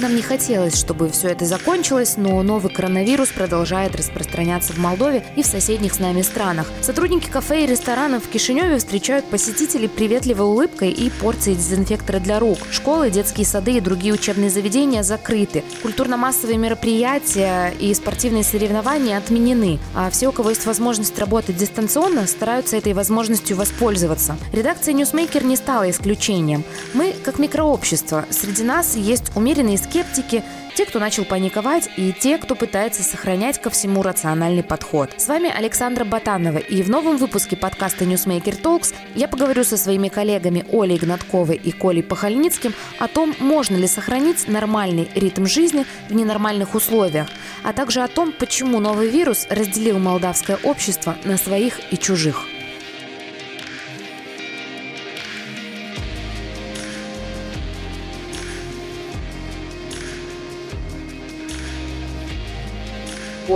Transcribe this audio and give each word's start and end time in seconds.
нам 0.00 0.14
не 0.14 0.22
хотелось, 0.22 0.78
чтобы 0.78 1.10
все 1.10 1.28
это 1.28 1.44
закончилось, 1.44 2.14
но 2.16 2.42
новый 2.42 2.72
коронавирус 2.72 3.28
продолжает 3.30 3.96
распространяться 3.96 4.72
в 4.72 4.78
Молдове 4.78 5.24
и 5.36 5.42
в 5.42 5.46
соседних 5.46 5.94
с 5.94 5.98
нами 5.98 6.22
странах. 6.22 6.70
Сотрудники 6.82 7.28
кафе 7.28 7.64
и 7.64 7.66
ресторанов 7.66 8.24
в 8.24 8.28
Кишиневе 8.28 8.78
встречают 8.78 9.24
посетителей 9.26 9.88
приветливой 9.88 10.46
улыбкой 10.46 10.90
и 10.90 11.10
порцией 11.10 11.56
дезинфектора 11.56 12.20
для 12.20 12.38
рук. 12.38 12.58
Школы, 12.70 13.10
детские 13.10 13.46
сады 13.46 13.76
и 13.76 13.80
другие 13.80 14.14
учебные 14.14 14.50
заведения 14.50 15.02
закрыты. 15.02 15.64
Культурно-массовые 15.82 16.58
мероприятия 16.58 17.72
и 17.78 17.92
спортивные 17.94 18.44
соревнования 18.44 19.16
отменены, 19.16 19.78
а 19.94 20.10
все, 20.10 20.28
у 20.28 20.32
кого 20.32 20.50
есть 20.50 20.66
возможность 20.66 21.18
работать 21.18 21.56
дистанционно, 21.56 22.26
стараются 22.26 22.76
этой 22.76 22.92
возможностью 22.92 23.56
воспользоваться. 23.56 24.36
Редакция 24.52 24.94
Newsmaker 24.94 25.44
не 25.44 25.56
стала 25.56 25.90
исключением. 25.90 26.64
Мы, 26.94 27.14
как 27.24 27.38
микрообщество, 27.38 28.26
среди 28.30 28.62
нас 28.62 28.96
есть 28.96 29.34
умеренные 29.34 29.78
скептики, 29.88 30.42
те, 30.74 30.84
кто 30.84 30.98
начал 30.98 31.24
паниковать, 31.24 31.88
и 31.96 32.12
те, 32.12 32.36
кто 32.36 32.54
пытается 32.54 33.02
сохранять 33.02 33.60
ко 33.60 33.70
всему 33.70 34.02
рациональный 34.02 34.62
подход. 34.62 35.10
С 35.16 35.26
вами 35.26 35.48
Александра 35.48 36.04
Батанова, 36.04 36.58
и 36.58 36.82
в 36.82 36.90
новом 36.90 37.16
выпуске 37.16 37.56
подкаста 37.56 38.04
Newsmaker 38.04 38.60
Talks 38.60 38.94
я 39.14 39.26
поговорю 39.26 39.64
со 39.64 39.76
своими 39.76 40.08
коллегами 40.08 40.66
Олей 40.70 40.98
Гнатковой 40.98 41.56
и 41.56 41.72
Колей 41.72 42.02
Пахальницким 42.02 42.74
о 42.98 43.08
том, 43.08 43.34
можно 43.38 43.76
ли 43.76 43.86
сохранить 43.86 44.48
нормальный 44.48 45.08
ритм 45.14 45.46
жизни 45.46 45.86
в 46.10 46.14
ненормальных 46.14 46.74
условиях, 46.74 47.28
а 47.62 47.72
также 47.72 48.02
о 48.02 48.08
том, 48.08 48.32
почему 48.32 48.78
новый 48.80 49.08
вирус 49.08 49.46
разделил 49.48 49.98
молдавское 49.98 50.58
общество 50.62 51.16
на 51.24 51.38
своих 51.38 51.80
и 51.92 51.96
чужих. 51.96 52.44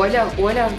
Оля, 0.01 0.31
Оля, 0.39 0.73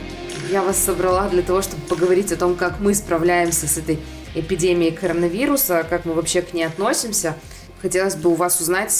я 0.49 0.63
вас 0.63 0.79
собрала 0.79 1.29
для 1.29 1.43
того, 1.43 1.61
чтобы 1.61 1.83
поговорить 1.83 2.31
о 2.31 2.37
том, 2.37 2.55
как 2.55 2.79
мы 2.79 2.95
справляемся 2.95 3.67
с 3.67 3.77
этой 3.77 3.99
эпидемией 4.33 4.91
коронавируса, 4.91 5.85
как 5.87 6.05
мы 6.05 6.15
вообще 6.15 6.41
к 6.41 6.55
ней 6.55 6.63
относимся. 6.63 7.35
Хотелось 7.83 8.15
бы 8.15 8.31
у 8.31 8.33
вас 8.33 8.59
узнать, 8.59 8.91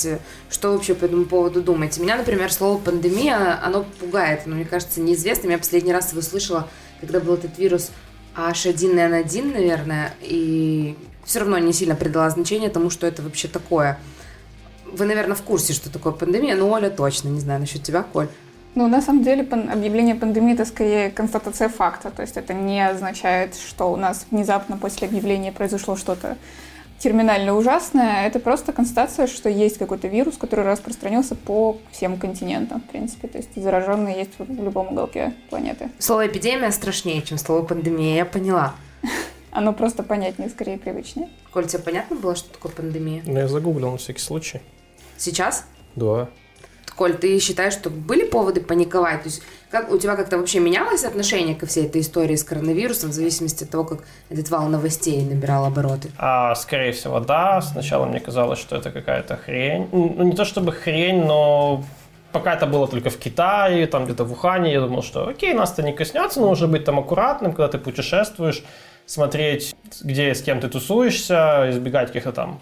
что 0.52 0.68
вы 0.68 0.76
вообще 0.76 0.94
по 0.94 1.06
этому 1.06 1.26
поводу 1.26 1.64
думаете. 1.64 2.02
Меня, 2.02 2.18
например, 2.18 2.54
слово 2.54 2.78
пандемия, 2.78 3.60
оно 3.64 3.84
пугает, 4.00 4.46
но 4.46 4.58
мне 4.58 4.66
кажется 4.66 5.02
неизвестным. 5.02 5.54
Я 5.54 5.58
последний 5.58 5.92
раз 5.92 6.12
его 6.12 6.22
слышала, 6.22 6.70
когда 7.00 7.20
был 7.20 7.34
этот 7.34 7.58
вирус 7.58 7.90
H1N1, 8.38 9.54
наверное, 9.54 10.14
и 10.22 10.96
все 11.26 11.40
равно 11.40 11.58
не 11.58 11.74
сильно 11.74 11.96
придала 11.96 12.30
значение 12.30 12.70
тому, 12.70 12.92
что 12.92 13.08
это 13.08 13.24
вообще 13.24 13.48
такое. 13.48 14.00
Вы, 14.86 15.06
наверное, 15.06 15.36
в 15.36 15.42
курсе, 15.42 15.74
что 15.74 15.92
такое 15.92 16.14
пандемия, 16.14 16.56
но 16.56 16.70
Оля 16.70 16.92
точно, 16.92 17.30
не 17.30 17.40
знаю, 17.40 17.60
насчет 17.60 17.82
тебя, 17.82 18.04
Коль. 18.04 18.28
Ну, 18.74 18.88
на 18.88 19.02
самом 19.02 19.24
деле, 19.24 19.44
объявление 19.44 20.16
пандемии– 20.16 20.54
это 20.56 20.66
скорее 20.66 21.10
констатация 21.10 21.68
факта. 21.68 22.10
То 22.10 22.22
есть 22.22 22.38
это 22.38 22.54
не 22.54 22.86
означает, 22.88 23.56
что 23.56 23.92
у 23.92 23.98
нас 23.98 24.26
внезапно 24.32 24.78
после 24.78 25.08
объявления 25.08 25.52
произошло 25.52 25.98
что-то 25.98 26.38
терминально 27.00 27.56
ужасное. 27.56 28.28
Это 28.28 28.40
просто 28.40 28.72
констатация, 28.72 29.28
что 29.28 29.50
есть 29.50 29.78
какой-то 29.78 30.08
вирус, 30.08 30.38
который 30.38 30.64
распространился 30.64 31.36
по 31.36 31.80
всем 31.92 32.18
континентам, 32.18 32.82
в 32.82 32.86
принципе. 32.86 33.28
То 33.28 33.40
есть 33.40 33.50
зараженные 33.56 34.20
есть 34.20 34.32
в 34.38 34.64
любом 34.64 34.94
уголке 34.94 35.34
планеты. 35.50 35.90
Слово 36.00 36.28
«эпидемия» 36.28 36.72
страшнее, 36.72 37.22
чем 37.24 37.38
слово 37.38 37.66
«пандемия», 37.66 38.16
я 38.16 38.26
поняла. 38.26 38.76
Оно 39.52 39.74
просто 39.74 40.04
понятнее, 40.04 40.50
скорее 40.50 40.78
привычнее. 40.78 41.28
Коль, 41.52 41.68
тебе 41.68 41.80
понятно 41.80 42.16
было, 42.16 42.36
что 42.36 42.50
такое 42.54 42.72
пандемия? 42.72 43.22
Ну, 43.26 43.38
я 43.38 43.48
загуглил 43.50 43.92
на 43.92 43.98
всякий 43.98 44.22
случай. 44.22 44.62
Сейчас? 45.18 45.66
Да. 45.96 46.30
Коль, 47.02 47.18
ты 47.18 47.40
считаешь, 47.40 47.74
что 47.74 47.90
были 47.90 48.24
поводы 48.24 48.62
паниковать? 48.62 49.24
То 49.24 49.30
есть 49.30 49.42
как, 49.72 49.92
у 49.92 49.98
тебя 49.98 50.16
как-то 50.16 50.38
вообще 50.38 50.60
менялось 50.60 51.04
отношение 51.04 51.56
ко 51.56 51.66
всей 51.66 51.88
этой 51.88 52.02
истории 52.02 52.36
с 52.36 52.44
коронавирусом 52.44 53.10
в 53.10 53.14
зависимости 53.14 53.64
от 53.64 53.72
того, 53.72 53.86
как 53.86 54.04
этот 54.30 54.52
вал 54.52 54.68
новостей 54.68 55.20
набирал 55.26 55.66
обороты? 55.66 56.12
А, 56.20 56.54
скорее 56.54 56.92
всего, 56.92 57.20
да. 57.20 57.60
Сначала 57.62 58.06
мне 58.06 58.20
казалось, 58.20 58.60
что 58.60 58.76
это 58.76 58.92
какая-то 58.92 59.36
хрень. 59.36 59.90
Ну, 59.92 60.22
не 60.26 60.36
то 60.36 60.46
чтобы 60.46 60.74
хрень, 60.74 61.26
но 61.26 61.84
пока 62.32 62.54
это 62.54 62.68
было 62.68 62.88
только 62.88 63.10
в 63.10 63.18
Китае, 63.18 63.88
там 63.88 64.06
где-то 64.06 64.24
в 64.24 64.34
Ухане, 64.34 64.72
я 64.72 64.82
думал, 64.82 65.02
что 65.02 65.28
окей, 65.28 65.56
нас 65.56 65.74
это 65.74 65.82
не 65.82 65.94
коснется, 65.94 66.40
но 66.40 66.50
нужно 66.50 66.68
быть 66.68 66.86
там 66.86 67.00
аккуратным, 67.00 67.54
когда 67.54 67.68
ты 67.68 67.80
путешествуешь, 67.80 68.64
смотреть, 69.08 69.76
где 70.04 70.36
с 70.36 70.44
кем 70.44 70.60
ты 70.60 70.68
тусуешься, 70.68 71.66
избегать 71.72 72.10
каких-то 72.10 72.32
там 72.32 72.60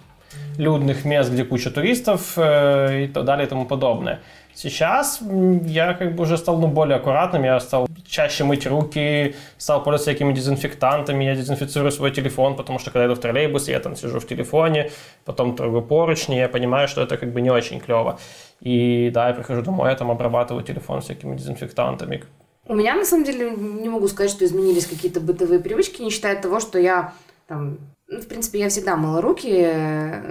людных 0.60 1.06
мест, 1.06 1.32
где 1.32 1.46
куча 1.46 1.72
туристов 1.72 2.34
э, 2.36 3.06
и 3.06 3.08
так 3.08 3.24
далее 3.24 3.48
и 3.48 3.50
тому 3.50 3.66
подобное. 3.66 4.20
Сейчас 4.54 5.22
я 5.66 5.94
как 5.94 6.16
бы 6.16 6.24
уже 6.24 6.38
стал 6.38 6.60
ну, 6.60 6.68
более 6.68 6.98
аккуратным, 6.98 7.46
я 7.46 7.60
стал 7.62 7.88
чаще 8.06 8.44
мыть 8.44 8.68
руки, 8.68 9.36
стал 9.58 9.84
пользоваться 9.84 10.12
всякими 10.12 10.34
дезинфектантами, 10.34 11.24
я 11.24 11.36
дезинфицирую 11.36 11.92
свой 11.92 12.12
телефон, 12.12 12.56
потому 12.58 12.78
что 12.78 12.92
когда 12.92 13.06
иду 13.06 13.16
в 13.16 13.20
троллейбусе, 13.20 13.72
я 13.72 13.80
там 13.80 13.96
сижу 13.96 14.20
в 14.20 14.28
телефоне, 14.28 14.92
потом 15.24 15.56
трогаю 15.56 15.82
поручни, 15.82 16.36
я 16.36 16.50
понимаю, 16.50 16.90
что 16.90 17.02
это 17.02 17.16
как 17.18 17.32
бы 17.32 17.40
не 17.40 17.52
очень 17.52 17.80
клево. 17.80 18.20
И 18.60 19.12
да, 19.14 19.30
я 19.30 19.34
прихожу 19.34 19.62
домой, 19.62 19.90
я 19.90 19.96
там 19.96 20.12
обрабатываю 20.12 20.66
телефон 20.66 21.00
всякими 21.00 21.38
дезинфектантами. 21.38 22.26
У 22.66 22.76
меня, 22.76 22.96
на 22.96 23.06
самом 23.06 23.24
деле, 23.24 23.52
не 23.52 23.88
могу 23.88 24.10
сказать, 24.10 24.32
что 24.32 24.44
изменились 24.44 24.88
какие-то 24.88 25.22
бытовые 25.22 25.62
привычки, 25.62 26.02
не 26.02 26.10
считая 26.10 26.36
того, 26.42 26.60
что 26.60 26.78
я 26.78 27.14
там 27.48 27.78
в 28.10 28.28
принципе, 28.28 28.60
я 28.60 28.70
всегда 28.70 28.96
мыла 28.96 29.22
руки, 29.22 29.72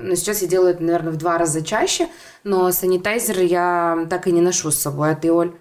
но 0.03 0.15
сейчас 0.17 0.43
я 0.43 0.49
делаю 0.49 0.71
это, 0.71 0.83
наверное, 0.83 1.13
в 1.13 1.17
два 1.17 1.39
раза 1.39 1.63
чаще, 1.63 2.09
но 2.43 2.71
санитайзер 2.73 3.41
я 3.41 4.07
так 4.11 4.27
и 4.27 4.33
не 4.33 4.41
ношу 4.41 4.71
с 4.71 4.77
собой. 4.77 5.13
А 5.13 5.15
ты, 5.15 5.33
Оль? 5.33 5.53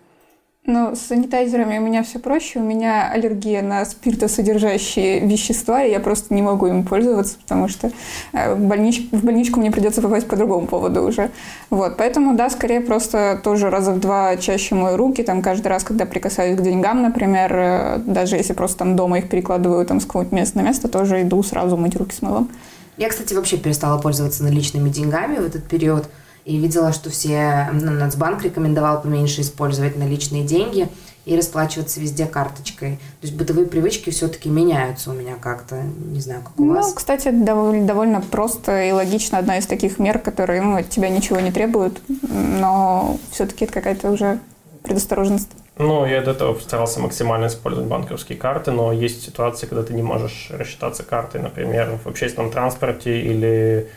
Ну, 0.69 0.95
с 0.95 0.99
санитайзерами 0.99 1.77
у 1.77 1.81
меня 1.81 2.03
все 2.03 2.19
проще. 2.19 2.59
У 2.59 2.61
меня 2.61 3.09
аллергия 3.09 3.61
на 3.61 3.85
спиртосодержащие 3.85 5.21
вещества, 5.21 5.81
и 5.81 5.91
я 5.91 6.01
просто 6.01 6.33
не 6.33 6.41
могу 6.41 6.67
им 6.67 6.83
пользоваться, 6.83 7.37
потому 7.41 7.69
что 7.69 7.89
э, 8.33 8.53
в, 8.53 8.59
больнич... 8.59 9.07
в 9.13 9.23
больничку 9.23 9.61
мне 9.61 9.71
придется 9.71 10.01
попасть 10.01 10.27
по 10.27 10.35
другому 10.35 10.67
поводу 10.67 11.03
уже. 11.03 11.31
Вот, 11.69 11.95
поэтому, 11.95 12.35
да, 12.35 12.49
скорее 12.49 12.81
просто 12.81 13.39
тоже 13.41 13.69
раза 13.69 13.93
в 13.93 14.01
два 14.01 14.35
чаще 14.35 14.75
мою 14.75 14.97
руки, 14.97 15.23
там 15.23 15.41
каждый 15.41 15.69
раз, 15.69 15.85
когда 15.85 16.05
прикасаюсь 16.05 16.57
к 16.59 16.61
деньгам, 16.61 17.01
например, 17.01 17.55
э, 17.55 17.97
даже 18.05 18.35
если 18.35 18.51
просто 18.51 18.79
там 18.79 18.97
дома 18.97 19.19
их 19.19 19.29
перекладываю 19.29 19.85
там 19.85 20.01
с 20.01 20.05
какого-нибудь 20.05 20.37
места 20.37 20.57
на 20.57 20.63
место, 20.63 20.89
тоже 20.89 21.21
иду 21.21 21.41
сразу 21.43 21.77
мыть 21.77 21.95
руки 21.95 22.13
с 22.13 22.21
мылом. 22.21 22.49
Я, 22.97 23.07
кстати, 23.07 23.33
вообще 23.33 23.55
перестала 23.55 24.01
пользоваться 24.01 24.43
наличными 24.43 24.89
деньгами 24.89 25.37
в 25.37 25.45
этот 25.45 25.63
период– 25.63 26.09
и 26.47 26.57
видела, 26.57 26.93
что 26.93 27.09
все, 27.09 27.67
ну, 27.73 27.91
Нацбанк 27.91 28.41
рекомендовал 28.41 29.01
поменьше 29.01 29.41
использовать 29.41 29.97
наличные 29.97 30.45
деньги 30.45 30.87
и 31.25 31.35
расплачиваться 31.35 31.99
везде 31.99 32.25
карточкой. 32.25 32.95
То 33.19 33.27
есть 33.27 33.35
бытовые 33.35 33.67
привычки 33.67 34.11
все-таки 34.11 34.47
меняются 34.47 35.11
у 35.11 35.13
меня 35.13 35.35
как-то. 35.35 35.81
Не 35.81 36.21
знаю, 36.21 36.43
как 36.43 36.57
у 36.57 36.63
ну, 36.63 36.75
вас. 36.75 36.93
Кстати, 36.93 37.31
довольно, 37.31 37.85
довольно 37.85 38.21
просто 38.21 38.81
и 38.83 38.93
логично. 38.93 39.39
Одна 39.39 39.57
из 39.57 39.65
таких 39.65 39.99
мер, 39.99 40.19
которые 40.19 40.61
ну, 40.61 40.77
от 40.77 40.87
тебя 40.89 41.09
ничего 41.09 41.41
не 41.41 41.51
требуют, 41.51 42.01
но 42.31 43.17
все-таки 43.29 43.65
это 43.65 43.73
какая-то 43.73 44.09
уже 44.09 44.39
предосторожность. 44.83 45.49
Ну, 45.77 46.05
я 46.05 46.21
до 46.21 46.31
этого 46.31 46.57
старался 46.61 47.01
максимально 47.01 47.47
использовать 47.47 47.89
банковские 47.89 48.37
карты, 48.37 48.71
но 48.71 48.93
есть 48.93 49.21
ситуации, 49.21 49.67
когда 49.67 49.83
ты 49.83 49.93
не 49.93 50.01
можешь 50.01 50.47
рассчитаться 50.49 51.03
картой, 51.03 51.41
например, 51.41 51.99
в 52.05 52.07
общественном 52.07 52.51
транспорте 52.51 53.19
или 53.19 53.89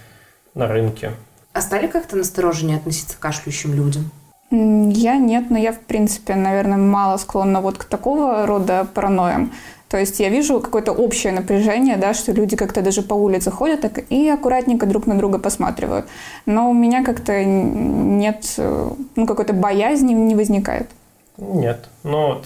на 0.55 0.67
рынке. 0.67 1.13
А 1.53 1.61
стали 1.61 1.87
как-то 1.89 2.17
настороженнее 2.17 2.77
относиться 2.77 3.17
к 3.17 3.21
кашляющим 3.21 3.75
людям? 3.75 4.11
Я 4.51 5.17
нет, 5.17 5.51
но 5.51 5.59
я, 5.59 5.73
в 5.73 5.81
принципе, 5.81 6.35
наверное, 6.35 6.79
мало 6.79 7.17
склонна 7.19 7.61
вот 7.61 7.79
к 7.79 7.85
такого 7.85 8.47
рода 8.47 8.87
паранойям. 8.95 9.53
То 9.89 9.99
есть 9.99 10.21
я 10.21 10.29
вижу 10.29 10.61
какое-то 10.61 10.93
общее 10.93 11.33
напряжение, 11.33 11.97
да, 11.97 12.15
что 12.15 12.31
люди 12.31 12.57
как-то 12.57 12.81
даже 12.81 13.03
по 13.03 13.15
улице 13.15 13.51
ходят 13.51 13.81
так 13.81 14.11
и 14.11 14.29
аккуратненько 14.29 14.87
друг 14.87 15.07
на 15.07 15.19
друга 15.19 15.39
посматривают. 15.39 16.07
Но 16.47 16.71
у 16.71 16.73
меня 16.73 17.05
как-то 17.05 17.45
нет, 17.45 18.55
ну, 18.57 19.27
какой-то 19.27 19.53
боязни 19.53 20.13
не 20.15 20.37
возникает. 20.37 20.89
Нет. 21.37 21.89
Ну, 22.05 22.43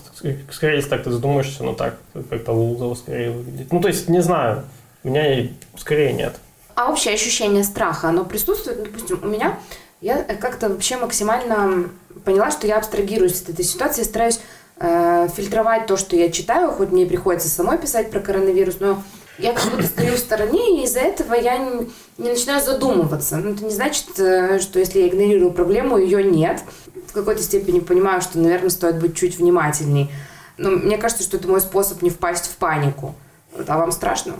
скорее, 0.50 0.76
если 0.76 0.88
так 0.88 1.05
ты 1.05 1.11
задумаешься, 1.11 1.64
ну 1.64 1.75
так, 1.75 1.99
как-то 2.31 2.52
лузово 2.52 2.94
скорее 2.94 3.31
выглядит. 3.31 3.73
Ну, 3.73 3.81
то 3.81 3.88
есть, 3.88 4.08
не 4.08 4.23
знаю. 4.23 4.64
У 5.02 5.08
меня 5.08 5.49
скорее 5.76 6.12
нет. 6.14 6.37
А 6.75 6.91
общее 6.91 7.15
ощущение 7.15 7.65
страха, 7.65 8.09
оно 8.09 8.25
присутствует? 8.25 8.79
Ну, 8.79 8.85
допустим, 8.85 9.21
у 9.23 9.26
меня 9.26 9.59
я 10.00 10.23
как-то 10.23 10.69
вообще 10.69 10.97
максимально 10.97 11.88
поняла, 12.25 12.50
что 12.50 12.67
я 12.67 12.76
абстрагируюсь 12.76 13.41
от 13.43 13.50
этой 13.50 13.65
ситуации, 13.65 14.03
стараюсь 14.03 14.41
э, 14.79 15.29
фильтровать 15.35 15.87
то, 15.87 15.97
что 15.97 16.17
я 16.17 16.31
читаю, 16.31 16.73
хоть 16.73 16.91
мне 16.91 17.06
приходится 17.06 17.49
самой 17.49 17.79
писать 17.79 18.11
про 18.11 18.21
коронавирус, 18.21 18.76
но 18.81 19.03
я 19.38 19.53
как 19.53 19.65
будто 19.71 19.85
стою 19.85 20.15
в 20.15 20.19
стороне, 20.19 20.81
и 20.81 20.85
из-за 20.85 21.00
этого 21.00 21.35
я 21.35 21.59
не, 21.59 21.88
не 22.19 22.31
начинаю 22.31 22.62
задумываться. 22.62 23.37
Но 23.37 23.50
это 23.50 23.65
не 23.65 23.71
значит, 23.71 24.19
э, 24.19 24.61
что 24.61 24.79
если 24.79 25.00
я 25.00 25.09
игнорирую 25.09 25.53
проблему, 25.53 25.99
ее 25.99 26.23
нет. 26.23 26.61
В 27.09 27.12
какой-то 27.12 27.43
степени 27.43 27.81
понимаю, 27.81 28.21
что, 28.21 28.38
наверное, 28.38 28.71
стоит 28.71 28.99
быть 28.99 29.17
чуть 29.17 29.38
внимательней. 29.38 30.11
Но 30.56 30.71
мне 30.71 30.99
кажется, 30.99 31.25
что 31.25 31.37
это 31.37 31.49
мой 31.49 31.61
способ 31.61 32.03
не 32.03 32.11
впасть 32.11 32.47
в 32.47 32.56
панику. 32.56 33.15
А 33.67 33.79
вам 33.79 33.91
страшно? 33.91 34.35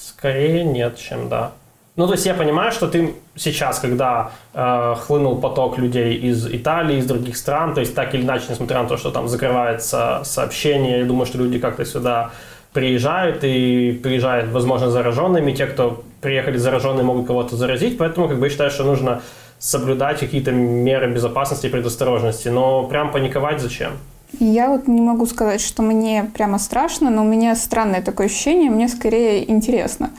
Скорее 0.00 0.64
нет, 0.64 0.98
чем 0.98 1.28
да. 1.28 1.52
Ну, 1.96 2.06
то 2.06 2.14
есть 2.14 2.24
я 2.24 2.32
понимаю, 2.32 2.72
что 2.72 2.88
ты 2.88 3.14
сейчас, 3.36 3.78
когда 3.80 4.30
э, 4.54 4.94
хлынул 4.98 5.38
поток 5.38 5.76
людей 5.76 6.14
из 6.14 6.46
Италии, 6.46 6.98
из 6.98 7.06
других 7.06 7.36
стран, 7.36 7.74
то 7.74 7.80
есть 7.80 7.94
так 7.94 8.14
или 8.14 8.22
иначе, 8.22 8.46
несмотря 8.48 8.82
на 8.82 8.88
то, 8.88 8.96
что 8.96 9.10
там 9.10 9.28
закрывается 9.28 10.22
сообщение, 10.24 11.00
я 11.00 11.04
думаю, 11.04 11.26
что 11.26 11.36
люди 11.36 11.58
как-то 11.58 11.84
сюда 11.84 12.30
приезжают 12.72 13.44
и 13.44 13.92
приезжают, 14.02 14.50
возможно, 14.50 14.90
зараженными. 14.90 15.52
Те, 15.52 15.66
кто 15.66 16.02
приехали 16.22 16.56
зараженные, 16.56 17.04
могут 17.04 17.26
кого-то 17.26 17.56
заразить. 17.56 17.98
Поэтому 17.98 18.28
как 18.28 18.38
бы 18.38 18.46
я 18.46 18.50
считаю, 18.50 18.70
что 18.70 18.84
нужно 18.84 19.20
соблюдать 19.58 20.20
какие-то 20.20 20.52
меры 20.52 21.12
безопасности 21.12 21.66
и 21.66 21.70
предосторожности. 21.70 22.48
Но 22.48 22.84
прям 22.84 23.10
паниковать 23.10 23.60
зачем? 23.60 23.92
Я 24.38 24.68
вот 24.68 24.86
не 24.88 25.00
могу 25.00 25.26
сказать, 25.26 25.60
что 25.60 25.82
мне 25.82 26.30
прямо 26.34 26.58
страшно, 26.58 27.10
но 27.10 27.22
у 27.22 27.26
меня 27.26 27.54
странное 27.56 28.02
такое 28.02 28.26
ощущение, 28.26 28.70
мне 28.70 28.88
скорее 28.88 29.50
интересно 29.50 30.10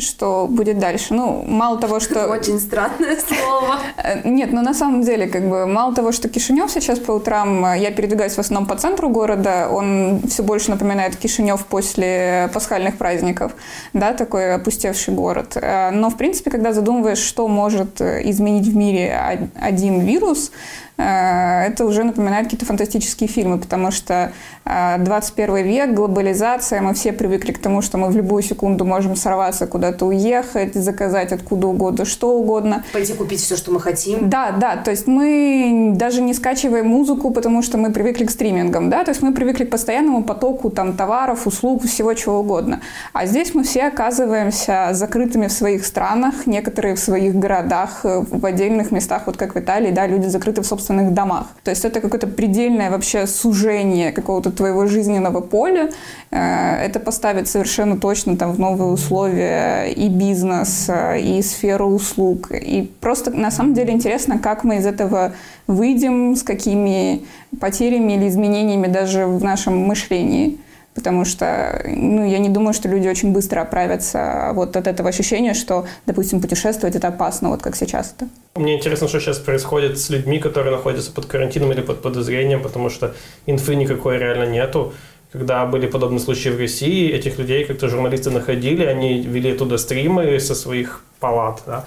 что 0.00 0.46
будет 0.48 0.78
дальше. 0.78 1.14
Ну, 1.14 1.44
мало 1.46 1.78
того, 1.78 2.00
что... 2.00 2.28
Очень 2.28 2.60
странное 2.60 3.16
слово. 3.26 3.78
Э, 3.96 4.28
нет, 4.28 4.52
ну 4.52 4.62
на 4.62 4.74
самом 4.74 5.02
деле, 5.02 5.26
как 5.26 5.48
бы, 5.48 5.66
мало 5.66 5.94
того, 5.94 6.12
что 6.12 6.28
Кишинев 6.28 6.70
сейчас 6.70 6.98
по 6.98 7.12
утрам, 7.12 7.64
э, 7.66 7.78
я 7.78 7.90
передвигаюсь 7.90 8.34
в 8.34 8.38
основном 8.38 8.68
по 8.68 8.76
центру 8.76 9.08
города, 9.08 9.68
он 9.70 10.20
все 10.28 10.42
больше 10.42 10.70
напоминает 10.70 11.16
Кишинев 11.16 11.64
после 11.66 12.50
пасхальных 12.54 12.96
праздников, 12.96 13.52
да, 13.92 14.12
такой 14.12 14.54
опустевший 14.54 15.14
город. 15.14 15.56
Э, 15.56 15.90
но, 15.90 16.10
в 16.10 16.16
принципе, 16.16 16.50
когда 16.50 16.72
задумываешь, 16.72 17.18
что 17.18 17.48
может 17.48 18.00
изменить 18.00 18.68
в 18.68 18.76
мире 18.76 19.48
один 19.60 20.00
вирус, 20.00 20.52
это 20.98 21.84
уже 21.84 22.02
напоминает 22.02 22.46
какие-то 22.46 22.66
фантастические 22.66 23.28
фильмы, 23.28 23.58
потому 23.58 23.92
что 23.92 24.32
21 24.64 25.56
э, 25.56 25.62
век, 25.62 25.94
глобализация, 25.94 26.80
мы 26.80 26.92
все 26.94 27.12
привыкли 27.12 27.52
к 27.52 27.58
тому, 27.58 27.82
что 27.82 27.98
мы 27.98 28.08
в 28.08 28.16
любую 28.16 28.42
секунду 28.42 28.84
можем 28.84 29.14
сорваться, 29.14 29.66
куда-то 29.66 30.06
уехать, 30.06 30.74
заказать 30.74 31.32
откуда 31.32 31.68
угодно, 31.68 32.04
что 32.04 32.36
угодно. 32.36 32.84
Пойти 32.92 33.14
купить 33.14 33.40
все, 33.40 33.56
что 33.56 33.70
мы 33.70 33.80
хотим. 33.80 34.28
Да, 34.28 34.50
да, 34.50 34.76
то 34.76 34.90
есть 34.90 35.06
мы 35.06 35.92
даже 35.94 36.20
не 36.20 36.34
скачиваем 36.34 36.88
музыку, 36.88 37.30
потому 37.30 37.62
что 37.62 37.78
мы 37.78 37.92
привыкли 37.92 38.24
к 38.24 38.30
стримингам, 38.30 38.90
да, 38.90 39.04
то 39.04 39.12
есть 39.12 39.22
мы 39.22 39.32
привыкли 39.32 39.64
к 39.64 39.70
постоянному 39.70 40.24
потоку 40.24 40.68
там 40.68 40.94
товаров, 40.94 41.46
услуг, 41.46 41.84
всего 41.84 42.12
чего 42.14 42.40
угодно. 42.40 42.80
А 43.12 43.26
здесь 43.26 43.54
мы 43.54 43.62
все 43.62 43.84
оказываемся 43.84 44.88
закрытыми 44.92 45.46
в 45.46 45.52
своих 45.52 45.86
странах, 45.86 46.46
некоторые 46.46 46.96
в 46.96 46.98
своих 46.98 47.36
городах, 47.36 48.00
э, 48.02 48.24
в 48.28 48.44
отдельных 48.44 48.90
местах, 48.90 49.22
вот 49.26 49.36
как 49.36 49.54
в 49.54 49.58
Италии, 49.58 49.92
да, 49.92 50.06
люди 50.08 50.26
закрыты 50.26 50.62
в 50.62 50.66
собственном 50.66 50.87
собственных 50.88 51.14
домах. 51.14 51.46
То 51.64 51.70
есть 51.70 51.84
это 51.84 52.00
какое-то 52.00 52.26
предельное 52.26 52.90
вообще 52.90 53.26
сужение 53.26 54.12
какого-то 54.12 54.50
твоего 54.50 54.86
жизненного 54.86 55.40
поля. 55.40 55.90
Э, 56.30 56.86
это 56.86 57.00
поставит 57.00 57.48
совершенно 57.48 57.96
точно 57.96 58.36
там 58.36 58.52
в 58.52 58.58
новые 58.58 58.90
условия 58.90 59.86
и 59.86 60.08
бизнес, 60.08 60.86
э, 60.88 61.20
и 61.20 61.42
сферу 61.42 61.86
услуг. 61.86 62.50
И 62.52 62.90
просто 63.00 63.30
на 63.30 63.50
самом 63.50 63.74
деле 63.74 63.92
интересно, 63.92 64.38
как 64.38 64.64
мы 64.64 64.76
из 64.76 64.86
этого 64.86 65.32
выйдем, 65.66 66.34
с 66.34 66.42
какими 66.42 67.20
потерями 67.60 68.14
или 68.14 68.28
изменениями 68.28 68.86
даже 68.86 69.26
в 69.26 69.44
нашем 69.44 69.78
мышлении 69.78 70.58
потому 70.98 71.24
что 71.24 71.80
ну, 71.86 72.26
я 72.26 72.38
не 72.38 72.48
думаю, 72.48 72.74
что 72.74 72.88
люди 72.88 73.06
очень 73.06 73.32
быстро 73.32 73.60
оправятся 73.60 74.50
вот 74.52 74.76
от 74.76 74.88
этого 74.88 75.08
ощущения, 75.08 75.54
что, 75.54 75.86
допустим, 76.06 76.40
путешествовать 76.40 76.96
это 76.96 77.06
опасно, 77.08 77.50
вот 77.50 77.62
как 77.62 77.76
сейчас 77.76 78.14
это. 78.16 78.28
Мне 78.56 78.76
интересно, 78.76 79.06
что 79.06 79.20
сейчас 79.20 79.38
происходит 79.38 79.96
с 79.96 80.10
людьми, 80.10 80.40
которые 80.40 80.74
находятся 80.74 81.12
под 81.12 81.26
карантином 81.26 81.70
или 81.70 81.82
под 81.82 82.02
подозрением, 82.02 82.62
потому 82.62 82.90
что 82.90 83.14
инфы 83.46 83.76
никакой 83.76 84.18
реально 84.18 84.50
нету. 84.50 84.92
Когда 85.30 85.66
были 85.66 85.86
подобные 85.86 86.18
случаи 86.18 86.48
в 86.48 86.58
России, 86.58 87.12
этих 87.12 87.38
людей 87.38 87.64
как-то 87.64 87.88
журналисты 87.88 88.30
находили, 88.30 88.84
они 88.84 89.20
вели 89.20 89.52
туда 89.52 89.78
стримы 89.78 90.40
со 90.40 90.56
своих 90.56 91.04
палат, 91.20 91.62
да, 91.66 91.84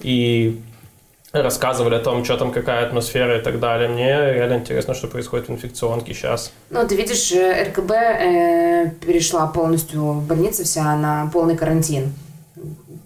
и 0.00 0.60
рассказывали 1.32 1.94
о 1.96 2.00
том, 2.00 2.24
что 2.24 2.36
там, 2.36 2.52
какая 2.52 2.86
атмосфера 2.86 3.38
и 3.38 3.42
так 3.42 3.60
далее. 3.60 3.88
Мне 3.88 4.08
реально 4.08 4.54
интересно, 4.54 4.94
что 4.94 5.06
происходит 5.08 5.48
в 5.48 5.52
инфекционке 5.52 6.14
сейчас. 6.14 6.52
Ну, 6.70 6.86
ты 6.86 6.96
видишь, 6.96 7.32
э, 7.32 7.64
РКБ 7.64 7.90
э, 7.90 8.90
перешла 9.04 9.46
полностью 9.46 10.02
в 10.02 10.26
больнице 10.26 10.64
вся 10.64 10.96
на 10.96 11.28
полный 11.32 11.56
карантин. 11.56 12.12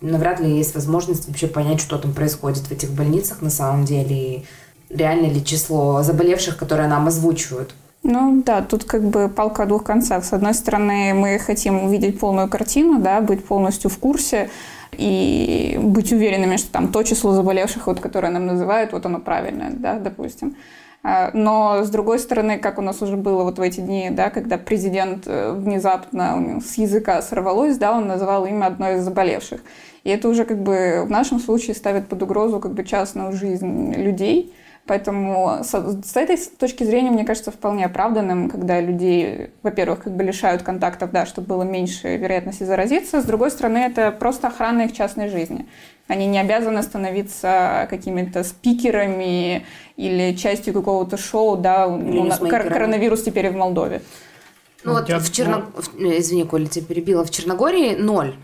Навряд 0.00 0.40
ли 0.40 0.56
есть 0.56 0.75
возможность 0.75 1.28
вообще 1.28 1.46
понять, 1.46 1.81
что 1.81 1.99
там 1.99 2.12
происходит 2.12 2.67
в 2.67 2.72
этих 2.72 2.90
больницах 2.90 3.43
на 3.43 3.50
самом 3.50 3.84
деле, 3.84 4.17
и 4.17 4.44
реально 4.88 5.26
ли 5.26 5.44
число 5.44 6.02
заболевших, 6.02 6.56
которые 6.56 6.88
нам 6.88 7.06
озвучивают. 7.06 7.75
Ну 8.02 8.43
да, 8.46 8.62
тут 8.62 8.84
как 8.84 9.02
бы 9.02 9.28
палка 9.28 9.64
о 9.64 9.66
двух 9.66 9.84
концах. 9.84 10.25
С 10.25 10.32
одной 10.32 10.55
стороны, 10.55 11.12
мы 11.12 11.38
хотим 11.38 11.84
увидеть 11.84 12.19
полную 12.19 12.49
картину, 12.49 12.99
да, 12.99 13.20
быть 13.20 13.44
полностью 13.44 13.90
в 13.90 13.99
курсе, 13.99 14.49
и 14.92 15.78
быть 15.81 16.12
уверенными, 16.12 16.56
что 16.56 16.70
там 16.72 16.88
то 16.88 17.02
число 17.02 17.32
заболевших, 17.32 17.87
вот, 17.87 18.00
которое 18.00 18.31
нам 18.31 18.46
называют, 18.46 18.92
вот 18.92 19.06
оно 19.06 19.20
правильное, 19.20 19.70
да, 19.70 19.98
допустим. 19.98 20.56
А, 21.02 21.31
но, 21.32 21.82
с 21.82 21.88
другой 21.88 22.19
стороны, 22.19 22.58
как 22.58 22.78
у 22.78 22.82
нас 22.82 23.00
уже 23.00 23.16
было 23.16 23.44
вот 23.44 23.58
в 23.58 23.62
эти 23.62 23.81
дни, 23.81 24.10
да, 24.10 24.28
когда 24.28 24.58
президент 24.58 25.25
э, 25.26 25.52
внезапно 25.52 26.60
с 26.64 26.76
языка 26.76 27.22
сорвалось, 27.22 27.78
да, 27.78 27.96
он 27.96 28.06
называл 28.06 28.44
имя 28.44 28.66
одной 28.66 28.96
из 28.96 29.04
заболевших. 29.04 29.62
И 30.04 30.10
это 30.10 30.28
уже 30.28 30.44
как 30.44 30.62
бы 30.62 31.02
в 31.06 31.10
нашем 31.10 31.40
случае 31.40 31.75
ставит 31.75 32.06
под 32.08 32.22
угрозу 32.22 32.60
как 32.60 32.72
бы 32.72 32.84
частную 32.84 33.32
жизнь 33.32 33.94
людей, 33.94 34.52
Поэтому 34.90 35.60
с, 35.62 35.70
с 35.70 36.16
этой 36.16 36.37
точки 36.37 36.82
зрения, 36.82 37.12
мне 37.12 37.25
кажется, 37.25 37.52
вполне 37.52 37.87
оправданным, 37.87 38.50
когда 38.50 38.81
людей, 38.81 39.50
во-первых, 39.62 40.02
как 40.02 40.16
бы 40.16 40.25
лишают 40.25 40.64
контактов, 40.64 41.12
да, 41.12 41.26
чтобы 41.26 41.46
было 41.46 41.62
меньше 41.62 42.16
вероятности 42.16 42.64
заразиться. 42.64 43.20
С 43.20 43.25
другой 43.25 43.52
стороны, 43.52 43.78
это 43.78 44.10
просто 44.10 44.48
охрана 44.48 44.82
их 44.82 44.92
частной 44.92 45.28
жизни. 45.28 45.69
Они 46.08 46.26
не 46.26 46.40
обязаны 46.40 46.82
становиться 46.82 47.87
какими-то 47.88 48.42
спикерами 48.42 49.64
или 49.96 50.34
частью 50.34 50.75
какого-то 50.75 51.16
шоу, 51.16 51.56
да, 51.56 51.87
ну, 51.87 52.28
кор- 52.28 52.69
коронавирус 52.69 53.22
теперь 53.22 53.46
и 53.46 53.50
в 53.50 53.54
Молдове. 53.54 54.02
Ну 54.82 54.94
вот 54.94 55.08
Я... 55.08 55.20
в 55.20 55.31
Черно... 55.31 55.66
Извини, 56.00 56.42
Коля, 56.42 56.66
тебя 56.66 56.84
перебила. 56.84 57.25
В 57.25 57.31
Черногории 57.31 57.94
ноль 57.94 58.34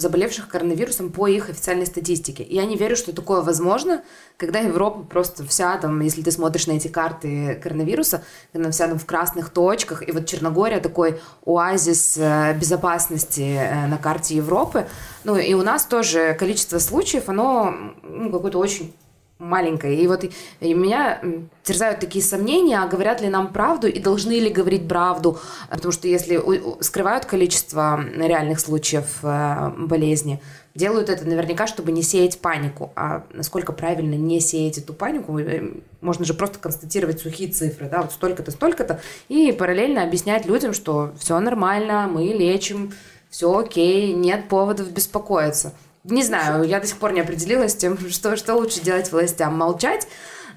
заболевших 0.00 0.48
коронавирусом 0.48 1.10
по 1.10 1.26
их 1.26 1.50
официальной 1.50 1.86
статистике. 1.86 2.42
И 2.42 2.54
я 2.54 2.64
не 2.64 2.76
верю, 2.76 2.96
что 2.96 3.14
такое 3.14 3.40
возможно, 3.40 4.02
когда 4.36 4.60
Европа 4.60 5.02
просто 5.02 5.44
вся 5.46 5.76
там, 5.78 6.00
если 6.00 6.22
ты 6.22 6.30
смотришь 6.30 6.66
на 6.66 6.72
эти 6.72 6.88
карты 6.88 7.58
коронавируса, 7.62 8.22
она 8.52 8.70
вся 8.70 8.88
там 8.88 8.98
в 8.98 9.06
красных 9.06 9.50
точках, 9.50 10.06
и 10.06 10.12
вот 10.12 10.26
Черногория 10.26 10.80
такой 10.80 11.20
оазис 11.44 12.16
э, 12.18 12.54
безопасности 12.58 13.56
э, 13.58 13.86
на 13.86 13.98
карте 13.98 14.36
Европы. 14.36 14.86
Ну 15.24 15.36
и 15.36 15.54
у 15.54 15.62
нас 15.62 15.84
тоже 15.84 16.36
количество 16.38 16.78
случаев, 16.78 17.28
оно 17.28 17.74
ну, 18.02 18.30
какое-то 18.30 18.58
очень 18.58 18.94
маленькая. 19.38 19.94
И 19.94 20.06
вот 20.06 20.24
и, 20.24 20.74
меня 20.74 21.20
терзают 21.62 22.00
такие 22.00 22.24
сомнения, 22.24 22.78
а 22.78 22.86
говорят 22.86 23.20
ли 23.20 23.28
нам 23.28 23.52
правду 23.52 23.86
и 23.86 23.98
должны 23.98 24.32
ли 24.32 24.50
говорить 24.50 24.88
правду. 24.88 25.38
Потому 25.70 25.92
что 25.92 26.08
если 26.08 26.40
скрывают 26.82 27.26
количество 27.26 28.02
реальных 28.16 28.60
случаев 28.60 29.18
э, 29.22 29.72
болезни, 29.76 30.40
делают 30.74 31.10
это 31.10 31.26
наверняка, 31.26 31.66
чтобы 31.66 31.92
не 31.92 32.02
сеять 32.02 32.40
панику. 32.40 32.92
А 32.96 33.24
насколько 33.32 33.72
правильно 33.72 34.14
не 34.14 34.40
сеять 34.40 34.78
эту 34.78 34.94
панику, 34.94 35.38
э, 35.38 35.72
можно 36.00 36.24
же 36.24 36.34
просто 36.34 36.58
констатировать 36.58 37.20
сухие 37.20 37.50
цифры, 37.50 37.88
да, 37.88 38.02
вот 38.02 38.12
столько-то, 38.12 38.50
столько-то, 38.50 39.00
и 39.28 39.52
параллельно 39.52 40.02
объяснять 40.02 40.46
людям, 40.46 40.72
что 40.72 41.12
все 41.18 41.38
нормально, 41.40 42.08
мы 42.10 42.24
лечим, 42.24 42.92
все 43.30 43.58
окей, 43.58 44.12
нет 44.12 44.48
поводов 44.48 44.90
беспокоиться. 44.90 45.74
Не 46.08 46.22
знаю, 46.22 46.64
я 46.64 46.80
до 46.80 46.86
сих 46.86 46.98
пор 46.98 47.12
не 47.12 47.20
определилась 47.20 47.72
с 47.72 47.76
тем, 47.76 47.98
что, 48.10 48.36
что 48.36 48.54
лучше 48.54 48.80
делать 48.80 49.10
властям. 49.12 49.56
Молчать 49.56 50.06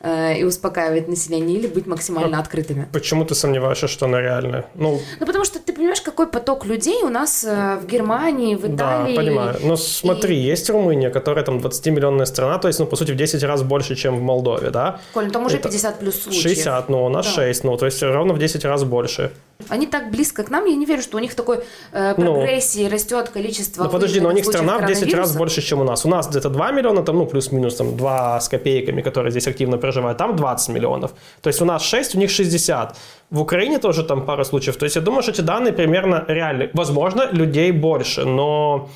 э, 0.02 0.40
и 0.40 0.44
успокаивать 0.44 1.08
население 1.08 1.58
или 1.58 1.68
быть 1.68 1.88
максимально 1.88 2.38
а 2.38 2.42
открытыми. 2.42 2.88
Почему 2.92 3.26
ты 3.26 3.36
сомневаешься, 3.36 3.88
что 3.88 4.06
она 4.06 4.22
реальная? 4.22 4.66
Ну, 4.76 5.02
ну 5.20 5.26
потому 5.26 5.46
что 5.46 5.60
понимаешь, 5.80 6.02
какой 6.02 6.28
поток 6.28 6.66
людей 6.66 7.04
у 7.04 7.10
нас 7.10 7.44
э, 7.44 7.78
в 7.82 7.86
Германии, 7.88 8.56
в 8.56 8.66
Италии. 8.66 9.16
Да, 9.16 9.22
понимаю. 9.22 9.56
Но 9.64 9.78
смотри, 9.78 10.36
и... 10.38 10.52
есть 10.52 10.70
Румыния, 10.70 11.10
которая 11.10 11.46
там 11.46 11.58
20-миллионная 11.58 12.26
страна, 12.26 12.58
то 12.60 12.68
есть, 12.68 12.80
ну, 12.80 12.86
по 12.86 12.96
сути, 12.96 13.12
в 13.12 13.16
10 13.16 13.44
раз 13.44 13.64
больше, 13.64 13.96
чем 13.96 14.18
в 14.18 14.22
Молдове, 14.22 14.70
да? 14.70 15.00
Коль, 15.14 15.26
ну 15.26 15.32
там 15.32 15.46
уже 15.46 15.56
Это 15.56 15.70
50 15.70 16.00
плюс 16.00 16.22
случаев. 16.22 16.44
60, 16.44 16.90
но 16.90 17.06
у 17.06 17.10
нас 17.10 17.26
да. 17.26 17.32
6, 17.32 17.64
ну, 17.64 17.78
то 17.78 17.86
есть 17.86 18.04
ровно 18.04 18.34
в 18.34 18.40
10 18.40 18.66
раз 18.66 18.84
больше. 18.84 19.32
Они 19.68 19.88
так 19.88 20.10
близко 20.10 20.44
к 20.44 20.50
нам, 20.50 20.66
я 20.66 20.76
не 20.76 20.86
верю, 20.86 21.02
что 21.02 21.18
у 21.18 21.20
них 21.20 21.36
такой 21.36 21.60
э, 21.92 22.14
ну. 22.18 22.36
прогрессии 22.36 22.84
ну, 22.84 22.94
растет 22.94 23.30
количество... 23.30 23.84
Ну 23.84 23.90
подожди, 23.90 24.22
но 24.22 24.30
у 24.30 24.32
них 24.32 24.46
страна 24.46 24.78
в 24.78 24.86
10 24.88 25.14
раз 25.14 25.36
больше, 25.36 25.62
чем 25.62 25.82
у 25.82 25.84
нас. 25.84 26.06
У 26.06 26.10
нас 26.10 26.30
где-то 26.30 26.50
2 26.50 26.72
миллиона, 26.72 27.04
там, 27.04 27.18
ну 27.18 27.26
плюс-минус 27.26 27.76
там 27.76 27.98
2 27.98 28.40
с 28.40 28.48
копейками, 28.48 29.02
которые 29.02 29.32
здесь 29.32 29.48
активно 29.48 29.78
проживают, 29.78 30.18
там 30.18 30.36
20 30.36 30.70
миллионов. 30.70 31.12
То 31.42 31.50
есть 31.50 31.62
у 31.62 31.66
нас 31.66 31.84
6, 31.84 32.16
у 32.16 32.20
них 32.20 32.30
60. 32.30 32.96
В 33.32 33.42
Украине 33.42 33.80
тоже 33.80 34.04
там 34.04 34.26
пара 34.26 34.46
случаев. 34.46 34.78
То 34.78 34.86
есть 34.86 34.96
я 34.96 35.02
думаю, 35.02 35.24
что 35.24 35.32
эти 35.32 35.42
данные 35.42 35.69
примерно 35.72 36.26
реальны. 36.28 36.70
Возможно, 36.74 37.28
людей 37.32 37.72
больше, 37.72 38.26
но 38.26 38.90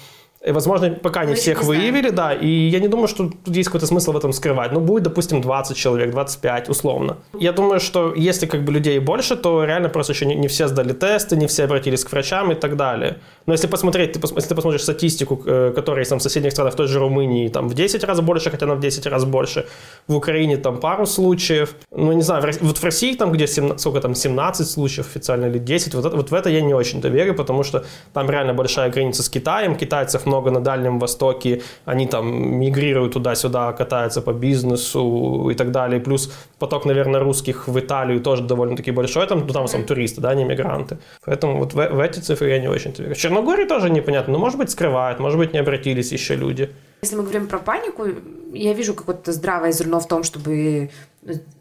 возможно, 0.51 0.89
пока 0.89 1.23
не 1.23 1.31
Мы 1.31 1.35
всех 1.35 1.61
не 1.61 1.67
выявили, 1.67 2.09
да, 2.09 2.33
и 2.33 2.47
я 2.47 2.79
не 2.79 2.89
думаю, 2.89 3.07
что 3.07 3.29
тут 3.45 3.55
есть 3.55 3.69
какой-то 3.69 3.87
смысл 3.87 4.11
в 4.11 4.17
этом 4.17 4.33
скрывать. 4.33 4.73
Ну, 4.73 4.81
будет, 4.81 5.03
допустим, 5.03 5.41
20 5.41 5.77
человек, 5.77 6.11
25, 6.11 6.69
условно. 6.69 7.17
Я 7.39 7.53
думаю, 7.53 7.79
что 7.79 8.13
если 8.13 8.45
как 8.45 8.65
бы 8.65 8.73
людей 8.73 8.99
больше, 8.99 9.37
то 9.37 9.63
реально 9.63 9.89
просто 9.89 10.13
еще 10.13 10.25
не, 10.25 10.35
не 10.35 10.47
все 10.47 10.67
сдали 10.67 10.91
тесты, 10.91 11.37
не 11.37 11.47
все 11.47 11.63
обратились 11.63 12.03
к 12.03 12.11
врачам 12.11 12.51
и 12.51 12.55
так 12.55 12.75
далее. 12.75 13.19
Но 13.45 13.53
если 13.53 13.67
посмотреть, 13.67 14.13
ты, 14.13 14.19
если 14.19 14.49
ты 14.49 14.55
посмотришь 14.55 14.83
статистику, 14.83 15.41
э, 15.45 15.71
которая 15.75 16.01
есть 16.01 16.09
там 16.09 16.19
в 16.19 16.23
соседних 16.23 16.51
странах, 16.51 16.73
в 16.73 16.75
той 16.75 16.87
же 16.87 16.99
Румынии, 16.99 17.47
там 17.47 17.69
в 17.69 17.73
10 17.73 18.03
раз 18.03 18.19
больше, 18.19 18.51
хотя 18.51 18.65
она 18.65 18.75
в 18.75 18.81
10 18.81 19.07
раз 19.07 19.23
больше, 19.23 19.65
в 20.07 20.15
Украине 20.15 20.57
там 20.57 20.79
пару 20.79 21.05
случаев, 21.05 21.75
ну, 21.91 22.11
не 22.11 22.21
знаю, 22.21 22.41
в, 22.41 22.61
вот 22.61 22.77
в 22.77 22.83
России 22.83 23.15
там, 23.15 23.31
где 23.31 23.47
17, 23.47 23.79
сколько 23.79 24.01
там, 24.01 24.15
17 24.15 24.67
случаев 24.67 25.07
официально 25.07 25.45
или 25.45 25.57
10, 25.57 25.95
вот, 25.95 26.05
это, 26.05 26.15
вот 26.15 26.31
в 26.31 26.33
это 26.33 26.49
я 26.49 26.61
не 26.61 26.73
очень-то 26.73 27.07
верю, 27.07 27.33
потому 27.33 27.63
что 27.63 27.85
там 28.13 28.29
реально 28.29 28.53
большая 28.53 28.89
граница 28.89 29.23
с 29.23 29.29
Китаем, 29.29 29.75
китайцев 29.75 30.25
много 30.25 30.32
на 30.41 30.59
Дальнем 30.59 30.99
Востоке, 30.99 31.61
они 31.85 32.07
там 32.07 32.59
мигрируют 32.59 33.13
туда-сюда, 33.13 33.73
катаются 33.73 34.21
по 34.21 34.33
бизнесу 34.33 35.49
и 35.51 35.55
так 35.55 35.71
далее, 35.71 35.99
плюс 35.99 36.31
поток, 36.59 36.85
наверное, 36.85 37.19
русских 37.19 37.67
в 37.67 37.79
Италию 37.79 38.21
тоже 38.21 38.43
довольно-таки 38.43 38.91
большой, 38.91 39.27
там, 39.27 39.39
ну, 39.47 39.53
там, 39.53 39.67
там 39.67 39.83
туристы, 39.83 40.21
да, 40.21 40.35
не 40.35 40.45
мигранты. 40.45 40.97
Поэтому 41.25 41.59
вот 41.59 41.73
в, 41.73 41.75
в 41.75 41.99
эти 41.99 42.19
цифры 42.19 42.49
я 42.49 42.59
не 42.59 42.67
очень-то 42.67 43.03
верю. 43.03 43.15
Черногории 43.15 43.65
тоже 43.65 43.89
непонятно, 43.89 44.33
но, 44.33 44.39
может 44.39 44.57
быть, 44.57 44.69
скрывают, 44.69 45.19
может 45.19 45.37
быть, 45.37 45.53
не 45.53 45.59
обратились 45.59 46.11
еще 46.11 46.35
люди. 46.35 46.69
Если 47.01 47.17
мы 47.17 47.23
говорим 47.23 47.47
про 47.47 47.59
панику, 47.59 48.05
я 48.53 48.73
вижу 48.73 48.93
какое-то 48.93 49.31
здравое 49.31 49.71
зерно 49.71 49.99
в 49.99 50.07
том, 50.07 50.23
чтобы 50.23 50.89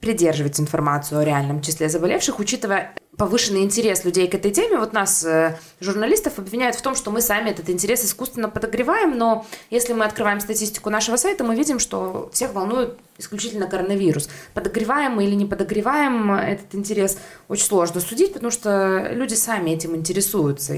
придерживать 0.01 0.59
информацию 0.61 1.21
о 1.21 1.25
реальном 1.25 1.63
числе 1.63 1.89
заболевших, 1.89 2.39
учитывая 2.41 2.95
повышенный 3.17 3.63
интерес 3.63 4.05
людей 4.05 4.27
к 4.27 4.35
этой 4.35 4.51
теме. 4.51 4.79
Вот 4.79 4.93
нас, 4.93 5.25
э, 5.25 5.59
журналистов, 5.81 6.39
обвиняют 6.39 6.77
в 6.77 6.83
том, 6.83 6.95
что 6.97 7.11
мы 7.11 7.21
сами 7.21 7.51
этот 7.51 7.69
интерес 7.71 8.05
искусственно 8.05 8.49
подогреваем, 8.49 9.17
но 9.17 9.47
если 9.71 9.93
мы 9.93 10.05
открываем 10.05 10.41
статистику 10.41 10.91
нашего 10.91 11.17
сайта, 11.17 11.45
мы 11.45 11.55
видим, 11.55 11.79
что 11.79 12.31
всех 12.33 12.55
волнует 12.55 12.99
исключительно 13.19 13.67
коронавирус. 13.69 14.29
Подогреваем 14.55 15.13
мы 15.13 15.25
или 15.25 15.35
не 15.35 15.47
подогреваем 15.47 16.33
этот 16.33 16.75
интерес, 16.75 17.19
очень 17.49 17.67
сложно 17.67 18.01
судить, 18.01 18.33
потому 18.33 18.51
что 18.51 19.11
люди 19.13 19.35
сами 19.35 19.71
этим 19.71 19.95
интересуются. 19.95 20.75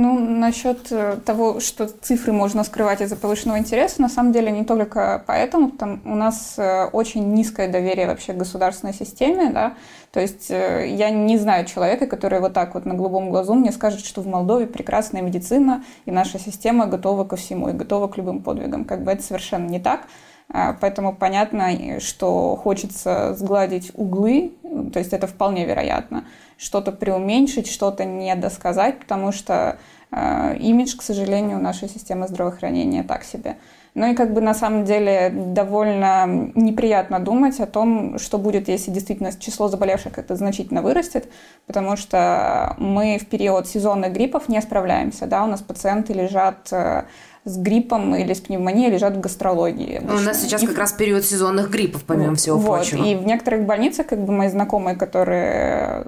Ну, 0.00 0.16
насчет 0.16 0.92
э, 0.92 1.16
того, 1.26 1.58
что 1.58 1.88
цифры 1.88 2.32
можно 2.32 2.62
скрывать 2.62 3.00
из-за 3.00 3.16
повышенного 3.16 3.58
интереса, 3.58 4.00
на 4.00 4.08
самом 4.08 4.30
деле 4.30 4.52
не 4.52 4.64
только 4.64 5.24
поэтому, 5.26 5.72
там 5.72 6.00
у 6.04 6.14
нас 6.14 6.54
э, 6.56 6.84
очень 6.92 7.34
низкое 7.34 7.68
доверие 7.68 8.06
вообще 8.06 8.32
к 8.32 8.36
государственной 8.36 8.94
системе, 8.94 9.50
да, 9.50 9.74
то 10.12 10.20
есть 10.20 10.52
э, 10.52 10.86
я 10.88 11.10
не 11.10 11.36
знаю 11.36 11.66
человека, 11.66 12.06
который 12.06 12.38
вот 12.38 12.52
так 12.52 12.74
вот 12.74 12.86
на 12.86 12.94
голубом 12.94 13.30
глазу 13.30 13.54
мне 13.54 13.72
скажет, 13.72 14.04
что 14.04 14.20
в 14.20 14.28
Молдове 14.28 14.68
прекрасная 14.68 15.20
медицина, 15.20 15.82
и 16.06 16.12
наша 16.12 16.38
система 16.38 16.86
готова 16.86 17.24
ко 17.24 17.34
всему, 17.34 17.68
и 17.68 17.72
готова 17.72 18.06
к 18.06 18.16
любым 18.18 18.44
подвигам. 18.44 18.84
Как 18.84 19.02
бы 19.02 19.10
это 19.10 19.24
совершенно 19.24 19.66
не 19.66 19.80
так. 19.80 20.02
А, 20.50 20.76
поэтому 20.80 21.14
понятно, 21.14 22.00
что 22.00 22.56
хочется 22.56 23.34
сгладить 23.34 23.92
углы, 23.94 24.52
то 24.92 24.98
есть 24.98 25.12
это 25.12 25.26
вполне 25.26 25.66
вероятно 25.66 26.24
что-то 26.56 26.90
преуменьшить, 26.90 27.70
что-то 27.70 28.04
не 28.04 28.34
досказать, 28.34 28.98
потому 28.98 29.30
что 29.30 29.78
э, 30.10 30.56
имидж, 30.58 30.96
к 30.96 31.02
сожалению, 31.02 31.58
нашей 31.60 31.88
системы 31.88 32.26
здравоохранения 32.26 33.04
так 33.04 33.24
себе. 33.24 33.56
Ну 33.94 34.10
и 34.10 34.14
как 34.14 34.32
бы 34.32 34.40
на 34.40 34.54
самом 34.54 34.84
деле 34.84 35.30
довольно 35.30 36.24
неприятно 36.54 37.20
думать 37.20 37.58
о 37.60 37.66
том, 37.66 38.18
что 38.18 38.38
будет, 38.38 38.68
если 38.68 38.90
действительно 38.90 39.32
число 39.32 39.68
заболевших 39.68 40.12
как-то 40.12 40.36
значительно 40.36 40.82
вырастет, 40.82 41.28
потому 41.66 41.96
что 41.96 42.74
мы 42.78 43.18
в 43.18 43.26
период 43.26 43.66
сезонных 43.66 44.12
гриппов 44.12 44.48
не 44.48 44.60
справляемся, 44.60 45.26
да, 45.26 45.44
у 45.44 45.46
нас 45.46 45.62
пациенты 45.62 46.12
лежат 46.12 46.68
э, 46.72 47.04
с 47.44 47.56
гриппом 47.56 48.14
или 48.14 48.32
с 48.32 48.40
пневмонией 48.40 48.90
лежат 48.90 49.16
в 49.16 49.20
гастрологии. 49.20 50.00
У 50.02 50.18
нас 50.20 50.42
сейчас 50.42 50.62
и... 50.62 50.66
как 50.66 50.78
раз 50.78 50.92
период 50.92 51.24
сезонных 51.24 51.70
гриппов, 51.70 52.04
помимо 52.04 52.30
вот, 52.30 52.38
всего 52.38 52.60
прочего. 52.60 53.04
И 53.04 53.14
в 53.14 53.26
некоторых 53.26 53.64
больницах, 53.64 54.06
как 54.06 54.24
бы 54.24 54.32
мои 54.32 54.48
знакомые, 54.48 54.96
которые 54.96 56.06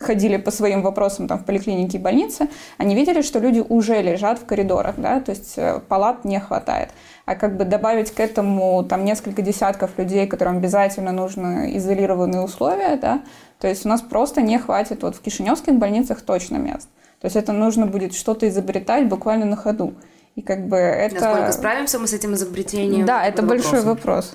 ходили 0.00 0.36
по 0.36 0.50
своим 0.50 0.82
вопросам 0.82 1.26
там, 1.26 1.38
в 1.38 1.44
поликлинике 1.44 1.98
и 1.98 2.00
больнице, 2.00 2.48
они 2.78 2.94
видели, 2.94 3.22
что 3.22 3.38
люди 3.38 3.64
уже 3.66 4.00
лежат 4.02 4.38
в 4.38 4.44
коридорах, 4.44 4.96
да, 4.98 5.20
то 5.20 5.30
есть 5.30 5.54
э, 5.56 5.80
палат 5.88 6.24
не 6.24 6.38
хватает. 6.38 6.90
А 7.24 7.34
как 7.36 7.56
бы 7.56 7.64
добавить 7.64 8.10
к 8.10 8.20
этому 8.20 8.84
там 8.84 9.04
несколько 9.04 9.42
десятков 9.42 9.98
людей, 9.98 10.26
которым 10.26 10.58
обязательно 10.58 11.12
нужны 11.12 11.76
изолированные 11.76 12.42
условия, 12.42 12.96
да, 12.96 13.22
то 13.58 13.68
есть 13.68 13.86
у 13.86 13.88
нас 13.88 14.02
просто 14.02 14.42
не 14.42 14.58
хватит, 14.58 15.02
вот 15.02 15.16
в 15.16 15.20
кишиневских 15.20 15.74
больницах 15.74 16.20
точно 16.20 16.56
мест. 16.56 16.88
То 17.20 17.26
есть 17.26 17.36
это 17.36 17.52
нужно 17.52 17.86
будет 17.86 18.14
что-то 18.14 18.46
изобретать 18.48 19.08
буквально 19.08 19.46
на 19.46 19.56
ходу. 19.56 19.94
И 20.36 20.42
как 20.42 20.66
бы 20.66 20.76
это... 20.76 21.14
Насколько 21.14 21.52
справимся 21.52 21.98
мы 21.98 22.08
с 22.08 22.12
этим 22.12 22.34
изобретением? 22.34 23.06
Да, 23.06 23.24
это 23.24 23.42
большой 23.42 23.82
вопрос. 23.82 24.32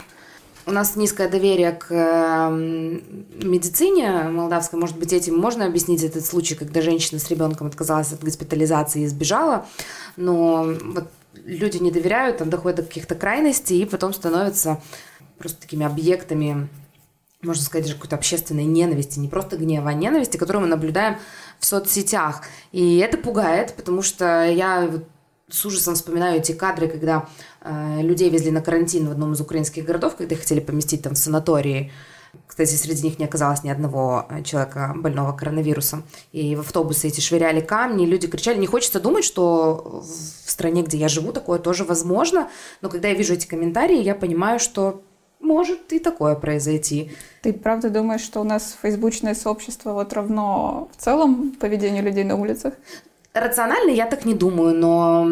У 0.65 0.71
нас 0.71 0.95
низкое 0.95 1.27
доверие 1.27 1.71
к 1.71 1.91
эм, 1.91 3.25
медицине 3.41 4.23
молдавской. 4.29 4.79
Может 4.79 4.99
быть, 4.99 5.11
этим 5.13 5.35
можно 5.35 5.65
объяснить 5.65 6.03
этот 6.03 6.25
случай, 6.25 6.53
когда 6.53 6.81
женщина 6.81 7.19
с 7.19 7.27
ребенком 7.29 7.67
отказалась 7.67 8.13
от 8.13 8.23
госпитализации 8.23 9.01
и 9.01 9.07
сбежала. 9.07 9.65
Но 10.15 10.67
вот 10.93 11.09
люди 11.33 11.77
не 11.77 11.91
доверяют, 11.91 12.37
там 12.37 12.49
доходят 12.49 12.77
до 12.77 12.83
каких-то 12.83 13.15
крайностей 13.15 13.81
и 13.81 13.85
потом 13.85 14.13
становятся 14.13 14.79
просто 15.39 15.61
такими 15.61 15.85
объектами, 15.85 16.67
можно 17.41 17.63
сказать, 17.63 17.85
даже 17.85 17.95
какой-то 17.95 18.17
общественной 18.17 18.65
ненависти, 18.65 19.17
не 19.17 19.27
просто 19.27 19.57
гнева, 19.57 19.89
а 19.89 19.93
ненависти, 19.93 20.37
которую 20.37 20.63
мы 20.63 20.67
наблюдаем 20.67 21.17
в 21.57 21.65
соцсетях. 21.65 22.43
И 22.71 22.97
это 22.97 23.17
пугает, 23.17 23.73
потому 23.75 24.01
что 24.01 24.45
я 24.45 24.89
с 25.49 25.65
ужасом 25.65 25.95
вспоминаю 25.95 26.39
эти 26.39 26.51
кадры, 26.51 26.87
когда 26.87 27.27
э, 27.61 28.01
людей 28.01 28.29
везли 28.29 28.51
на 28.51 28.61
карантин 28.61 29.07
в 29.07 29.11
одном 29.11 29.33
из 29.33 29.41
украинских 29.41 29.85
городов, 29.85 30.15
когда 30.15 30.35
их 30.35 30.41
хотели 30.41 30.59
поместить 30.59 31.01
там 31.01 31.13
в 31.13 31.17
санатории. 31.17 31.91
Кстати, 32.45 32.75
среди 32.75 33.03
них 33.03 33.19
не 33.19 33.25
оказалось 33.25 33.63
ни 33.63 33.69
одного 33.69 34.25
э, 34.29 34.43
человека 34.43 34.93
больного 34.95 35.31
коронавирусом. 35.33 36.03
И 36.31 36.55
в 36.55 36.61
автобусы 36.61 37.07
эти 37.07 37.21
швыряли 37.21 37.61
камни, 37.61 38.05
люди 38.05 38.27
кричали. 38.27 38.57
Не 38.57 38.67
хочется 38.67 38.99
думать, 38.99 39.25
что 39.25 40.03
в 40.45 40.49
стране, 40.49 40.83
где 40.83 40.97
я 40.97 41.09
живу, 41.09 41.31
такое 41.31 41.59
тоже 41.59 41.83
возможно. 41.83 42.49
Но 42.81 42.89
когда 42.89 43.07
я 43.07 43.13
вижу 43.15 43.33
эти 43.33 43.47
комментарии, 43.47 44.01
я 44.01 44.15
понимаю, 44.15 44.59
что 44.59 45.01
может 45.39 45.93
и 45.93 45.99
такое 45.99 46.35
произойти. 46.35 47.11
Ты 47.41 47.53
правда 47.53 47.89
думаешь, 47.89 48.21
что 48.21 48.41
у 48.41 48.43
нас 48.43 48.77
фейсбучное 48.81 49.33
сообщество 49.33 49.93
вот 49.93 50.13
равно 50.13 50.89
в 50.95 51.01
целом 51.01 51.51
поведению 51.51 52.03
людей 52.03 52.23
на 52.23 52.35
улицах? 52.35 52.73
Рационально 53.33 53.91
я 53.91 54.05
так 54.05 54.25
не 54.25 54.33
думаю, 54.33 54.75
но 54.75 55.27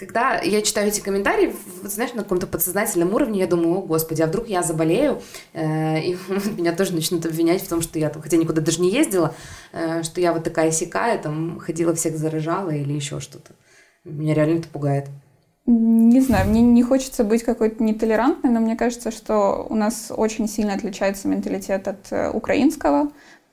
когда 0.00 0.40
я 0.40 0.62
читаю 0.62 0.88
эти 0.88 1.00
комментарии, 1.00 1.54
знаешь, 1.82 2.14
на 2.14 2.22
каком-то 2.22 2.46
подсознательном 2.46 3.14
уровне, 3.14 3.40
я 3.40 3.46
думаю, 3.46 3.78
о, 3.78 3.82
господи, 3.82 4.22
а 4.22 4.26
вдруг 4.26 4.48
я 4.48 4.62
заболею, 4.62 5.20
э, 5.52 6.00
и 6.00 6.16
меня 6.56 6.72
тоже 6.72 6.94
начнут 6.94 7.26
обвинять 7.26 7.62
в 7.62 7.68
том, 7.68 7.82
что 7.82 7.98
я 7.98 8.08
там, 8.08 8.22
хотя 8.22 8.38
никуда 8.38 8.62
даже 8.62 8.80
не 8.80 8.90
ездила, 8.90 9.34
э, 9.72 10.02
что 10.02 10.20
я 10.22 10.32
вот 10.32 10.44
такая 10.44 10.70
сякая, 10.70 11.18
там, 11.18 11.58
ходила, 11.58 11.94
всех 11.94 12.16
заражала 12.16 12.70
или 12.70 12.94
еще 12.94 13.20
что-то. 13.20 13.52
Меня 14.04 14.32
реально 14.32 14.60
это 14.60 14.68
пугает. 14.68 15.08
Не 15.66 16.20
знаю, 16.20 16.48
мне 16.48 16.62
не 16.62 16.82
хочется 16.82 17.22
быть 17.22 17.42
какой-то 17.42 17.82
нетолерантной, 17.82 18.50
но 18.50 18.60
мне 18.60 18.76
кажется, 18.76 19.10
что 19.10 19.66
у 19.68 19.74
нас 19.74 20.10
очень 20.10 20.48
сильно 20.48 20.74
отличается 20.74 21.28
менталитет 21.28 21.86
от 21.86 22.10
э, 22.10 22.30
украинского. 22.30 23.10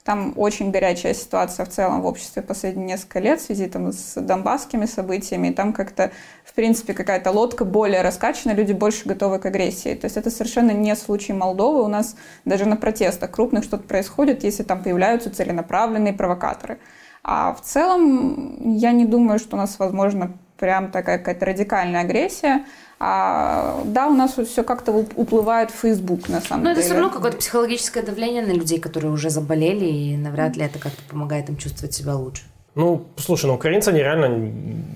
Там 0.07 0.31
очень 0.37 0.71
горячая 0.71 1.13
ситуация 1.13 1.65
в 1.65 1.69
целом 1.69 2.01
в 2.01 2.05
обществе 2.05 2.41
последние 2.41 2.87
несколько 2.87 3.19
лет 3.19 3.41
в 3.41 3.43
связи 3.43 3.67
там, 3.67 3.91
с 3.91 4.13
донбасскими 4.15 4.85
событиями. 4.85 5.49
Там 5.49 5.73
как-то, 5.73 6.13
в 6.45 6.53
принципе, 6.53 6.93
какая-то 6.93 7.29
лодка 7.29 7.65
более 7.65 8.01
раскачана, 8.03 8.53
люди 8.53 8.71
больше 8.71 9.05
готовы 9.05 9.37
к 9.39 9.45
агрессии. 9.45 9.95
То 9.95 10.05
есть 10.05 10.15
это 10.15 10.29
совершенно 10.29 10.71
не 10.71 10.95
случай 10.95 11.33
Молдовы. 11.33 11.83
У 11.83 11.89
нас 11.89 12.15
даже 12.45 12.63
на 12.63 12.77
протестах 12.77 13.31
крупных 13.31 13.65
что-то 13.65 13.83
происходит, 13.83 14.45
если 14.45 14.63
там 14.63 14.81
появляются 14.81 15.29
целенаправленные 15.29 16.13
провокаторы. 16.13 16.79
А 17.21 17.53
в 17.53 17.59
целом 17.59 18.77
я 18.77 18.93
не 18.93 19.03
думаю, 19.03 19.39
что 19.39 19.57
у 19.57 19.59
нас 19.59 19.77
возможно 19.77 20.37
прям 20.57 20.91
такая 20.91 21.17
какая-то 21.17 21.45
радикальная 21.45 22.01
агрессия. 22.01 22.65
А, 22.99 23.81
да, 23.85 24.07
у 24.07 24.13
нас 24.13 24.37
все 24.37 24.63
как-то 24.63 24.91
уплывает 24.91 25.69
в 25.69 25.75
Facebook, 25.75 26.29
на 26.29 26.41
самом 26.41 26.63
Но 26.63 26.69
деле. 26.69 26.75
Но 26.75 26.79
это 26.79 26.81
все 26.81 26.93
равно 26.93 27.09
какое-то 27.09 27.37
психологическое 27.37 28.01
давление 28.01 28.41
на 28.41 28.51
людей, 28.51 28.79
которые 28.79 29.11
уже 29.11 29.29
заболели, 29.29 29.85
и 29.85 30.17
навряд 30.17 30.55
ли 30.57 30.65
это 30.65 30.79
как-то 30.79 31.01
помогает 31.09 31.49
им 31.49 31.57
чувствовать 31.57 31.93
себя 31.93 32.15
лучше. 32.15 32.43
Ну, 32.73 33.07
слушай, 33.17 33.47
ну, 33.47 33.55
украинцы, 33.55 33.89
они 33.89 33.99
реально 33.99 34.51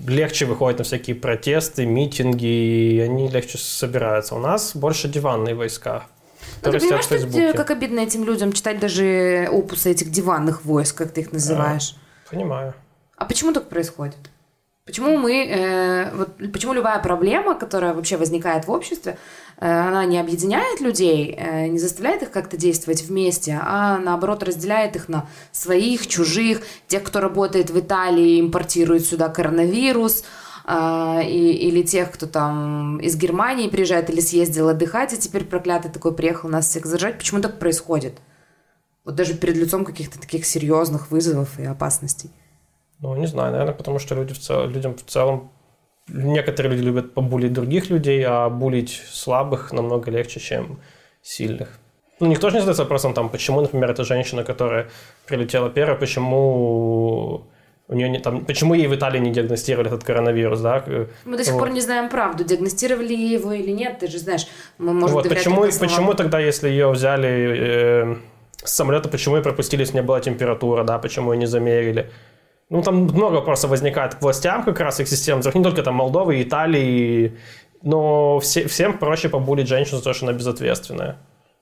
легче 0.07 0.45
выходят 0.45 0.79
на 0.79 0.83
всякие 0.83 1.15
протесты, 1.15 1.85
митинги, 1.85 2.45
и 2.45 2.99
они 2.99 3.27
легче 3.27 3.57
собираются. 3.57 4.35
У 4.35 4.39
нас 4.39 4.75
больше 4.75 5.07
диванные 5.07 5.55
войска. 5.55 6.03
Ну, 6.63 6.71
ты 6.71 6.79
понимаешь, 6.79 7.05
что, 7.05 7.53
как 7.53 7.71
обидно 7.71 7.99
этим 7.99 8.23
людям 8.23 8.53
читать 8.53 8.79
даже 8.79 9.47
опусы 9.51 9.91
этих 9.91 10.11
диванных 10.11 10.63
войск, 10.63 10.97
как 10.97 11.11
ты 11.11 11.21
их 11.21 11.31
называешь? 11.31 11.93
Да, 11.93 12.35
понимаю. 12.35 12.73
А 13.17 13.25
почему 13.25 13.51
так 13.51 13.67
происходит? 13.69 14.30
Почему 14.91 15.15
мы, 15.15 15.48
э, 15.48 16.13
вот, 16.13 16.36
почему 16.51 16.74
любая 16.74 17.00
проблема, 17.00 17.55
которая 17.55 17.93
вообще 17.93 18.17
возникает 18.17 18.67
в 18.67 18.71
обществе, 18.71 19.17
э, 19.57 19.65
она 19.65 20.03
не 20.03 20.19
объединяет 20.19 20.81
людей, 20.81 21.33
э, 21.33 21.67
не 21.67 21.79
заставляет 21.79 22.24
их 22.24 22.31
как-то 22.31 22.57
действовать 22.57 23.01
вместе, 23.03 23.57
а 23.63 24.00
наоборот 24.00 24.43
разделяет 24.43 24.98
их 24.98 25.07
на 25.07 25.29
своих, 25.53 26.07
чужих, 26.07 26.63
тех, 26.89 27.03
кто 27.03 27.21
работает 27.21 27.69
в 27.69 27.79
Италии, 27.79 28.41
импортирует 28.41 29.05
сюда 29.05 29.29
коронавирус, 29.29 30.25
а, 30.65 31.21
и, 31.24 31.53
или 31.53 31.83
тех, 31.83 32.12
кто 32.12 32.27
там 32.27 33.00
из 33.00 33.15
Германии 33.15 33.69
приезжает 33.69 34.10
или 34.10 34.19
съездил 34.19 34.67
отдыхать, 34.67 35.13
и 35.13 35.17
теперь 35.17 35.45
проклятый 35.45 35.89
такой 35.89 36.13
приехал 36.13 36.50
нас 36.50 36.67
всех 36.67 36.86
задержать. 36.86 37.17
Почему 37.17 37.39
так 37.39 37.60
происходит? 37.60 38.19
Вот 39.05 39.15
даже 39.15 39.36
перед 39.36 39.55
лицом 39.55 39.86
каких-то 39.86 40.19
таких 40.19 40.45
серьезных 40.45 41.12
вызовов 41.12 41.57
и 41.60 41.63
опасностей. 41.63 42.29
Ну, 43.01 43.15
не 43.15 43.27
знаю, 43.27 43.51
наверное, 43.51 43.74
потому 43.74 44.00
что 44.00 44.15
люди 44.15 44.34
в 44.34 44.39
цел, 44.39 44.67
людям 44.67 44.96
в 44.96 45.03
целом 45.03 45.51
некоторые 46.08 46.75
люди 46.75 46.84
любят 46.86 47.13
побулить 47.13 47.53
других 47.53 47.89
людей, 47.89 48.24
а 48.27 48.50
булить 48.50 49.01
слабых 49.10 49.74
намного 49.74 50.12
легче, 50.12 50.39
чем 50.39 50.79
сильных. 51.22 51.79
Ну, 52.20 52.27
никто 52.27 52.50
же 52.50 52.55
не 52.55 52.60
задается 52.60 52.84
вопросом, 52.84 53.13
там, 53.13 53.29
почему, 53.29 53.62
например, 53.62 53.89
эта 53.89 54.03
женщина, 54.03 54.43
которая 54.43 54.88
прилетела 55.25 55.70
первая, 55.70 55.98
почему 55.98 57.48
у 57.88 57.96
нее 57.96 58.10
не, 58.10 58.20
там, 58.20 58.46
почему 58.46 58.75
ей 58.75 58.88
в 58.88 58.93
Италии 58.93 59.20
не 59.20 59.31
диагностировали 59.31 59.88
этот 59.88 60.03
коронавирус, 60.03 60.62
да? 60.62 60.84
Мы 61.25 61.38
до 61.38 61.43
сих 61.43 61.53
вот. 61.53 61.60
пор 61.60 61.72
не 61.72 61.81
знаем 61.81 62.10
правду, 62.10 62.43
диагностировали 62.43 63.13
его 63.13 63.51
или 63.51 63.72
нет, 63.72 64.00
ты 64.00 64.08
же 64.08 64.20
знаешь, 64.20 64.48
мы 64.77 64.93
можем 64.93 65.15
вот, 65.15 65.29
почему, 65.29 65.63
почему 65.79 66.13
тогда, 66.13 66.39
если 66.39 66.70
ее 66.70 66.91
взяли 66.91 67.55
э, 67.58 68.15
с 68.63 68.72
самолета, 68.72 69.10
почему 69.10 69.38
ее 69.38 69.41
пропустили, 69.41 69.81
если 69.81 69.96
не 69.96 70.03
была 70.03 70.20
температура, 70.20 70.84
да, 70.84 71.00
почему 71.00 71.34
ее 71.34 71.39
не 71.39 71.48
замерили? 71.48 72.12
Ну, 72.71 72.81
там 72.81 73.03
много 73.03 73.35
вопросов 73.35 73.69
возникает 73.69 74.15
к 74.15 74.21
властям 74.21 74.63
как 74.63 74.79
раз 74.79 74.99
их 75.01 75.07
систем, 75.09 75.41
не 75.53 75.63
только 75.63 75.83
там 75.83 75.95
Молдовы, 75.95 76.41
Италии, 76.41 77.37
но 77.83 78.39
все, 78.39 78.65
всем 78.67 78.97
проще 78.97 79.27
побулить 79.27 79.67
женщину 79.67 79.97
за 79.97 80.03
то, 80.05 80.13
что 80.13 80.25
она 80.25 80.33
безответственная 80.33 81.17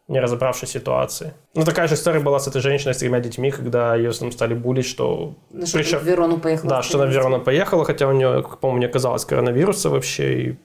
не 0.09 0.19
разобравшись 0.19 0.69
в 0.69 0.71
ситуации. 0.71 1.33
Ну, 1.53 1.63
такая 1.63 1.87
же 1.87 1.93
история 1.93 2.19
была 2.19 2.39
с 2.39 2.47
этой 2.47 2.61
женщиной 2.61 2.93
с 2.93 2.97
тремя 2.97 3.19
детьми, 3.19 3.51
когда 3.51 3.95
ее 3.95 4.11
там 4.11 4.31
стали 4.31 4.55
булить, 4.55 4.87
что... 4.87 5.35
Ну, 5.51 5.65
что 5.67 5.77
Причем... 5.77 5.99
в 5.99 6.03
Верону 6.03 6.39
поехала. 6.39 6.69
Да, 6.69 6.81
что 6.81 6.97
она 6.97 7.05
в 7.05 7.13
Верону 7.13 7.39
поехала, 7.41 7.85
хотя 7.85 8.07
у 8.07 8.11
нее, 8.11 8.43
по-моему, 8.59 8.79
не 8.79 8.85
оказалось 8.87 9.23
коронавируса 9.23 9.91
вообще. 9.91 10.41
И... 10.41 10.57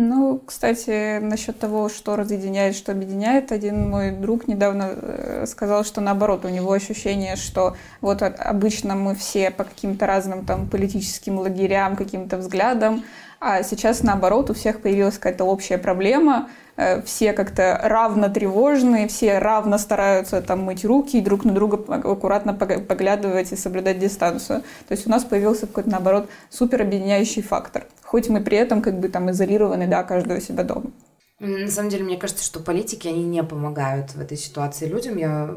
Ну, 0.00 0.40
кстати, 0.46 1.18
насчет 1.18 1.58
того, 1.58 1.88
что 1.88 2.14
разъединяет, 2.14 2.76
что 2.76 2.92
объединяет, 2.92 3.50
один 3.50 3.90
мой 3.90 4.12
друг 4.12 4.46
недавно 4.46 4.90
э, 4.92 5.44
сказал, 5.48 5.84
что 5.84 6.00
наоборот, 6.00 6.44
у 6.44 6.48
него 6.48 6.70
ощущение, 6.70 7.34
что 7.34 7.76
вот 8.00 8.22
обычно 8.22 8.94
мы 8.94 9.16
все 9.16 9.50
по 9.50 9.64
каким-то 9.64 10.06
разным 10.06 10.46
там 10.46 10.68
политическим 10.68 11.40
лагерям, 11.40 11.96
каким-то 11.96 12.36
взглядам, 12.36 13.02
а 13.40 13.64
сейчас 13.64 14.04
наоборот 14.04 14.50
у 14.50 14.54
всех 14.54 14.82
появилась 14.82 15.18
какая-то 15.18 15.44
общая 15.44 15.78
проблема, 15.78 16.48
Э, 16.78 17.02
все 17.02 17.32
как-то 17.32 17.80
равно 17.82 18.28
тревожные, 18.28 19.08
все 19.08 19.38
равно 19.38 19.78
стараются 19.78 20.40
там 20.40 20.62
мыть 20.62 20.84
руки 20.84 21.18
и 21.18 21.20
друг 21.20 21.44
на 21.44 21.52
друга 21.52 21.76
аккуратно 21.92 22.54
поглядывать 22.54 23.50
и 23.50 23.56
соблюдать 23.56 23.98
дистанцию. 23.98 24.62
То 24.86 24.92
есть 24.92 25.04
у 25.04 25.10
нас 25.10 25.24
появился 25.24 25.66
какой-то, 25.66 25.90
наоборот, 25.90 26.28
супер 26.50 26.82
объединяющий 26.82 27.42
фактор. 27.42 27.84
Хоть 28.08 28.30
мы 28.30 28.40
при 28.40 28.56
этом 28.56 28.80
как 28.80 28.98
бы 29.00 29.10
там 29.10 29.30
изолированы, 29.30 29.86
да, 29.86 30.02
каждого 30.02 30.40
себя 30.40 30.64
дома. 30.64 30.90
На 31.40 31.70
самом 31.70 31.90
деле, 31.90 32.04
мне 32.04 32.16
кажется, 32.16 32.42
что 32.42 32.58
политики, 32.58 33.06
они 33.06 33.22
не 33.22 33.44
помогают 33.44 34.14
в 34.14 34.20
этой 34.20 34.38
ситуации 34.38 34.86
людям. 34.86 35.18
Я 35.18 35.56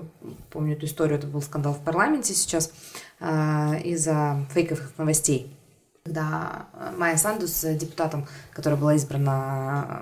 помню 0.49 0.75
эту 0.75 0.85
историю, 0.85 1.17
это 1.17 1.27
был 1.27 1.41
скандал 1.41 1.73
в 1.73 1.79
парламенте 1.79 2.33
сейчас 2.33 2.73
э, 3.21 3.81
из-за 3.85 4.45
фейковых 4.53 4.91
новостей. 4.97 5.55
Когда 6.03 6.65
Майя 6.97 7.15
Сандус, 7.15 7.63
депутатом, 7.63 8.27
которая 8.51 8.77
была 8.77 8.95
избрана 8.95 10.01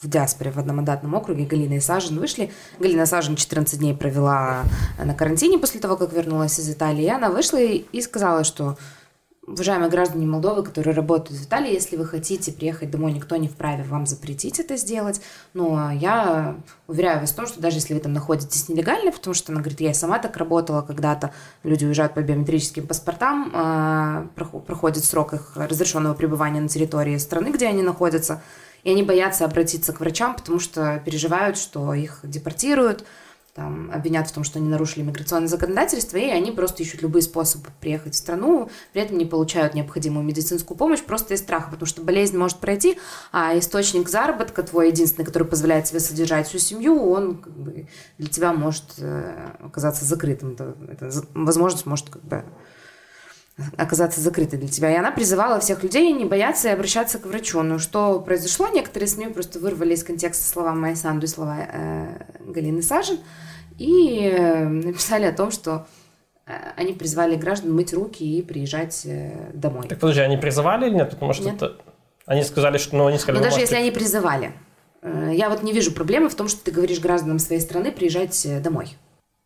в 0.00 0.08
диаспоре 0.08 0.50
в 0.50 0.58
одномандатном 0.58 1.14
округе 1.14 1.44
Галина 1.44 1.74
и 1.74 1.80
Сажин 1.80 2.18
вышли. 2.18 2.50
Галина 2.80 3.06
Сажин 3.06 3.36
14 3.36 3.78
дней 3.78 3.94
провела 3.94 4.64
на 4.98 5.14
карантине 5.14 5.58
после 5.58 5.78
того, 5.78 5.96
как 5.96 6.12
вернулась 6.12 6.58
из 6.58 6.68
Италии. 6.68 7.04
И 7.04 7.08
она 7.08 7.30
вышла 7.30 7.58
и 7.60 8.00
сказала, 8.00 8.42
что 8.42 8.76
Уважаемые 9.50 9.88
граждане 9.88 10.26
Молдовы, 10.26 10.62
которые 10.62 10.94
работают 10.94 11.40
в 11.40 11.44
Италии, 11.44 11.72
если 11.72 11.96
вы 11.96 12.04
хотите 12.04 12.52
приехать 12.52 12.90
домой, 12.90 13.12
никто 13.12 13.36
не 13.36 13.48
вправе 13.48 13.82
вам 13.82 14.06
запретить 14.06 14.60
это 14.60 14.76
сделать. 14.76 15.22
Но 15.54 15.90
я 15.90 16.56
уверяю 16.86 17.20
вас 17.20 17.30
в 17.30 17.34
том, 17.34 17.46
что 17.46 17.58
даже 17.58 17.78
если 17.78 17.94
вы 17.94 18.00
там 18.00 18.12
находитесь 18.12 18.68
нелегально, 18.68 19.10
потому 19.10 19.32
что 19.32 19.52
она 19.52 19.62
говорит, 19.62 19.80
я 19.80 19.94
сама 19.94 20.18
так 20.18 20.36
работала 20.36 20.82
когда-то, 20.82 21.32
люди 21.62 21.86
уезжают 21.86 22.12
по 22.12 22.20
биометрическим 22.20 22.86
паспортам, 22.86 23.50
а, 23.54 24.26
проходит 24.34 25.04
срок 25.04 25.32
их 25.32 25.52
разрешенного 25.54 26.12
пребывания 26.12 26.60
на 26.60 26.68
территории 26.68 27.16
страны, 27.16 27.48
где 27.50 27.68
они 27.68 27.82
находятся, 27.82 28.42
и 28.84 28.90
они 28.90 29.02
боятся 29.02 29.46
обратиться 29.46 29.94
к 29.94 30.00
врачам, 30.00 30.36
потому 30.36 30.60
что 30.60 31.00
переживают, 31.06 31.56
что 31.56 31.94
их 31.94 32.20
депортируют, 32.22 33.04
там, 33.58 33.90
обвинят 33.92 34.28
в 34.28 34.32
том, 34.32 34.44
что 34.44 34.60
они 34.60 34.68
нарушили 34.68 35.02
миграционное 35.02 35.48
законодательство, 35.48 36.16
и 36.16 36.30
они 36.30 36.52
просто 36.52 36.84
ищут 36.84 37.02
любые 37.02 37.22
способы 37.22 37.66
приехать 37.80 38.14
в 38.14 38.16
страну, 38.16 38.70
при 38.92 39.02
этом 39.02 39.18
не 39.18 39.26
получают 39.26 39.74
необходимую 39.74 40.24
медицинскую 40.24 40.78
помощь 40.78 41.02
просто 41.02 41.34
из 41.34 41.40
страха, 41.40 41.70
потому 41.72 41.86
что 41.86 42.02
болезнь 42.02 42.38
может 42.38 42.58
пройти, 42.58 42.98
а 43.32 43.58
источник 43.58 44.08
заработка 44.08 44.62
твой 44.62 44.90
единственный, 44.90 45.24
который 45.24 45.42
позволяет 45.42 45.86
тебе 45.86 45.98
содержать 45.98 46.46
всю 46.46 46.58
семью, 46.58 47.02
он 47.10 47.38
как 47.38 47.52
бы, 47.52 47.88
для 48.16 48.28
тебя 48.28 48.52
может 48.52 48.84
э, 48.98 49.50
оказаться 49.58 50.04
закрытым. 50.04 50.52
Это 50.52 51.10
возможность 51.34 51.84
может 51.84 52.10
как 52.10 52.22
бы 52.22 52.44
оказаться 53.76 54.20
закрытой 54.20 54.58
для 54.58 54.68
тебя. 54.68 54.92
И 54.92 54.96
она 54.96 55.10
призывала 55.10 55.58
всех 55.60 55.82
людей 55.82 56.12
не 56.12 56.24
бояться 56.24 56.68
и 56.68 56.72
обращаться 56.72 57.18
к 57.18 57.26
врачу. 57.26 57.62
Но 57.62 57.78
что 57.78 58.20
произошло? 58.20 58.68
Некоторые 58.68 59.08
СМИ 59.08 59.28
просто 59.28 59.58
вырвали 59.58 59.94
из 59.94 60.04
контекста 60.04 60.44
слова 60.44 60.74
Майя 60.74 60.94
Санду 60.94 61.26
и 61.26 61.28
слова 61.28 61.56
э, 61.58 62.06
Галины 62.40 62.82
Сажин 62.82 63.18
и 63.78 64.28
э, 64.32 64.64
написали 64.64 65.24
о 65.24 65.32
том, 65.32 65.50
что 65.50 65.86
э, 66.46 66.52
они 66.76 66.92
призвали 66.92 67.36
граждан 67.36 67.74
мыть 67.74 67.92
руки 67.92 68.22
и 68.24 68.42
приезжать 68.42 69.02
э, 69.04 69.50
домой. 69.54 69.88
Так 69.88 69.98
подожди, 69.98 70.20
они 70.20 70.36
призывали 70.36 70.88
или 70.88 70.94
нет? 70.94 71.10
Потому 71.10 71.32
что 71.32 71.44
нет. 71.44 71.56
это... 71.56 71.76
они 72.26 72.44
сказали, 72.44 72.78
что... 72.78 72.96
Ну, 72.96 73.06
они 73.06 73.18
сказали, 73.18 73.38
Но 73.38 73.44
даже 73.44 73.56
можете... 73.56 73.74
если 73.74 73.86
они 73.86 73.90
призывали. 73.90 74.52
Я 75.02 75.48
вот 75.48 75.62
не 75.62 75.72
вижу 75.72 75.92
проблемы 75.92 76.28
в 76.28 76.34
том, 76.34 76.48
что 76.48 76.62
ты 76.62 76.72
говоришь 76.72 76.98
гражданам 76.98 77.38
своей 77.38 77.60
страны 77.60 77.92
приезжать 77.92 78.46
домой. 78.62 78.96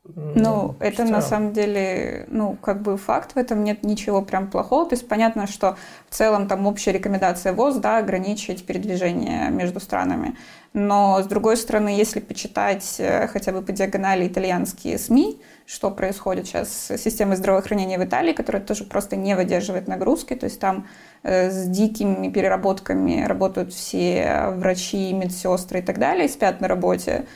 Ну, 0.05 0.75
это 0.81 1.05
на 1.05 1.23
самом 1.23 1.53
деле, 1.53 2.27
ну, 2.29 2.57
как 2.61 2.83
бы 2.83 2.97
факт, 2.97 3.35
в 3.35 3.37
этом 3.37 3.63
нет 3.63 3.85
ничего 3.85 4.21
прям 4.21 4.51
плохого. 4.51 4.89
То 4.89 4.97
есть 4.97 5.07
понятно, 5.07 5.47
что 5.47 5.77
в 6.11 6.15
целом 6.15 6.49
там 6.49 6.67
общая 6.67 6.91
рекомендация 6.91 7.53
ВОЗ, 7.53 7.77
да, 7.77 7.99
ограничить 7.99 8.67
передвижение 8.67 9.49
между 9.51 9.79
странами. 9.79 10.37
Но, 10.73 11.23
с 11.23 11.27
другой 11.27 11.57
стороны, 11.57 11.91
если 11.91 12.19
почитать 12.19 12.97
э, 12.99 13.29
хотя 13.29 13.53
бы 13.53 13.63
по 13.63 13.71
диагонали 13.71 14.27
итальянские 14.27 14.99
СМИ, 14.99 15.41
что 15.67 15.91
происходит 15.93 16.47
сейчас 16.47 16.91
с 16.91 16.99
системой 16.99 17.37
здравоохранения 17.37 17.99
в 17.99 18.05
Италии, 18.05 18.33
которая 18.33 18.63
тоже 18.63 18.85
просто 18.85 19.15
не 19.15 19.37
выдерживает 19.37 19.87
нагрузки, 19.87 20.35
то 20.35 20.47
есть 20.47 20.59
там 20.59 20.89
э, 21.23 21.51
с 21.51 21.69
дикими 21.69 22.29
переработками 22.29 23.25
работают 23.25 23.73
все 23.73 24.49
врачи, 24.57 25.13
медсестры 25.13 25.79
и 25.79 25.83
так 25.83 25.99
далее, 25.99 26.29
спят 26.29 26.61
на 26.61 26.67
работе, 26.67 27.27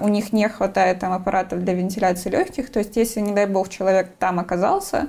у 0.00 0.08
них 0.08 0.32
не 0.32 0.48
хватает 0.48 1.00
там 1.00 1.12
аппаратов 1.12 1.64
для 1.64 1.74
вентиляции 1.74 2.30
легких, 2.30 2.70
то 2.70 2.78
есть 2.78 2.96
если, 2.96 3.20
не 3.20 3.32
дай 3.32 3.46
бог, 3.46 3.68
человек 3.68 4.10
там 4.18 4.38
оказался, 4.38 5.08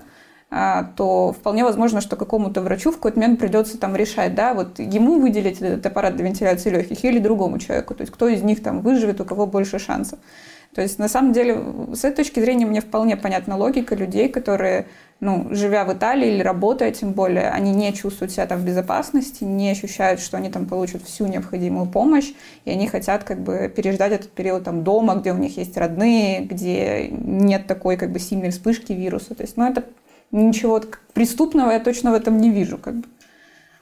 э, 0.49 0.83
то 0.95 1.33
вполне 1.33 1.63
возможно, 1.63 2.01
что 2.01 2.15
какому-то 2.15 2.61
врачу 2.61 2.91
в 2.91 2.95
какой-то 2.95 3.19
момент 3.19 3.39
придется 3.39 3.77
там 3.77 3.95
решать, 3.95 4.33
да, 4.33 4.53
вот 4.53 4.79
ему 4.79 5.19
выделить 5.19 5.61
этот 5.61 5.85
аппарат 5.85 6.15
для 6.15 6.25
вентиляции 6.25 6.71
легких 6.71 7.03
или 7.03 7.19
другому 7.19 7.59
человеку, 7.59 7.93
то 7.93 8.01
есть 8.01 8.11
кто 8.11 8.27
из 8.27 8.41
них 8.41 8.63
там 8.63 8.81
выживет, 8.81 9.21
у 9.21 9.25
кого 9.25 9.45
больше 9.45 9.77
шансов. 9.77 10.17
То 10.75 10.81
есть, 10.81 10.99
на 10.99 11.07
самом 11.07 11.31
деле, 11.31 11.57
с 11.93 12.03
этой 12.03 12.17
точки 12.17 12.41
зрения 12.41 12.65
мне 12.65 12.81
вполне 12.81 13.15
понятна 13.15 13.55
логика 13.55 13.95
людей, 13.95 14.27
которые, 14.27 14.87
ну, 15.25 15.47
живя 15.49 15.85
в 15.85 15.91
Италии 15.91 16.35
или 16.35 16.43
работая, 16.43 16.91
тем 16.91 17.13
более, 17.13 17.49
они 17.49 17.71
не 17.71 17.91
чувствуют 17.93 18.31
себя 18.31 18.45
там 18.45 18.59
в 18.59 18.63
безопасности, 18.63 19.43
не 19.43 19.71
ощущают, 19.71 20.19
что 20.19 20.37
они 20.37 20.51
там 20.51 20.67
получат 20.67 21.01
всю 21.01 21.25
необходимую 21.25 21.87
помощь, 21.87 22.31
и 22.63 22.69
они 22.69 22.87
хотят 22.87 23.23
как 23.23 23.39
бы 23.39 23.73
переждать 23.75 24.11
этот 24.11 24.29
период 24.29 24.65
там 24.65 24.83
дома, 24.83 25.15
где 25.15 25.33
у 25.33 25.37
них 25.37 25.57
есть 25.57 25.75
родные, 25.77 26.41
где 26.41 27.07
нет 27.09 27.65
такой 27.65 27.97
как 27.97 28.11
бы 28.11 28.19
сильной 28.19 28.51
вспышки 28.51 28.93
вируса. 28.93 29.33
То 29.33 29.41
есть, 29.41 29.57
ну, 29.57 29.67
это 29.67 29.83
ничего 30.31 30.79
преступного 31.13 31.71
я 31.71 31.79
точно 31.79 32.11
в 32.11 32.13
этом 32.13 32.37
не 32.37 32.51
вижу. 32.51 32.77
Как 32.77 32.93
бы. 32.93 33.07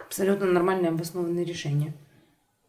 Абсолютно 0.08 0.45
нормальное 0.45 0.91
обоснованное 0.91 1.43
решение. 1.43 1.93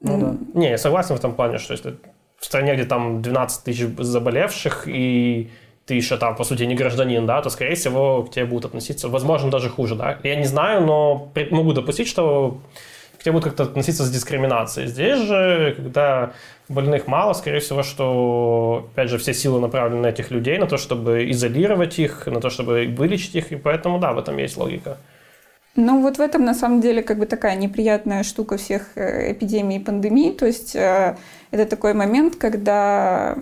Ну, 0.00 0.18
да. 0.18 0.60
Не, 0.60 0.70
я 0.70 0.78
согласен 0.78 1.14
в 1.14 1.20
том 1.20 1.36
плане, 1.36 1.58
что 1.58 1.74
если 1.74 1.96
в 2.38 2.44
стране, 2.44 2.74
где 2.74 2.84
там 2.84 3.22
12 3.22 3.64
тысяч 3.64 3.86
заболевших, 3.98 4.88
и 4.88 5.50
ты 5.86 5.94
еще 5.94 6.16
там, 6.16 6.34
по 6.36 6.44
сути, 6.44 6.62
не 6.62 6.74
гражданин, 6.74 7.26
да, 7.26 7.42
то, 7.42 7.50
скорее 7.50 7.74
всего, 7.74 8.22
к 8.22 8.30
тебе 8.30 8.46
будут 8.46 8.66
относиться, 8.66 9.08
возможно, 9.08 9.50
даже 9.50 9.68
хуже, 9.68 9.94
да. 9.94 10.18
Я 10.22 10.36
не 10.36 10.46
знаю, 10.46 10.86
но 10.86 11.30
могу 11.50 11.72
допустить, 11.72 12.08
что 12.08 12.58
к 13.18 13.22
тебе 13.22 13.32
будут 13.32 13.44
как-то 13.44 13.64
относиться 13.64 14.04
с 14.04 14.10
дискриминацией. 14.10 14.88
Здесь 14.88 15.20
же, 15.20 15.74
когда 15.76 16.32
больных 16.68 17.06
мало, 17.06 17.34
скорее 17.34 17.60
всего, 17.60 17.82
что, 17.82 18.88
опять 18.92 19.10
же, 19.10 19.18
все 19.18 19.34
силы 19.34 19.60
направлены 19.60 20.02
на 20.02 20.06
этих 20.06 20.30
людей, 20.30 20.58
на 20.58 20.66
то, 20.66 20.78
чтобы 20.78 21.30
изолировать 21.30 21.98
их, 21.98 22.26
на 22.26 22.40
то, 22.40 22.48
чтобы 22.48 22.86
вылечить 22.86 23.34
их, 23.34 23.52
и 23.52 23.56
поэтому, 23.56 23.98
да, 23.98 24.12
в 24.12 24.18
этом 24.18 24.38
есть 24.38 24.56
логика. 24.56 24.96
Ну, 25.76 26.02
вот 26.02 26.18
в 26.18 26.20
этом, 26.20 26.44
на 26.44 26.54
самом 26.54 26.80
деле, 26.80 27.02
как 27.02 27.18
бы 27.18 27.26
такая 27.26 27.56
неприятная 27.56 28.22
штука 28.22 28.56
всех 28.56 28.96
э, 28.96 29.32
эпидемий 29.32 29.78
и 29.78 29.80
пандемий. 29.80 30.32
То 30.32 30.46
есть 30.46 30.76
э, 30.76 31.16
это 31.54 31.70
такой 31.70 31.94
момент, 31.94 32.36
когда 32.36 33.36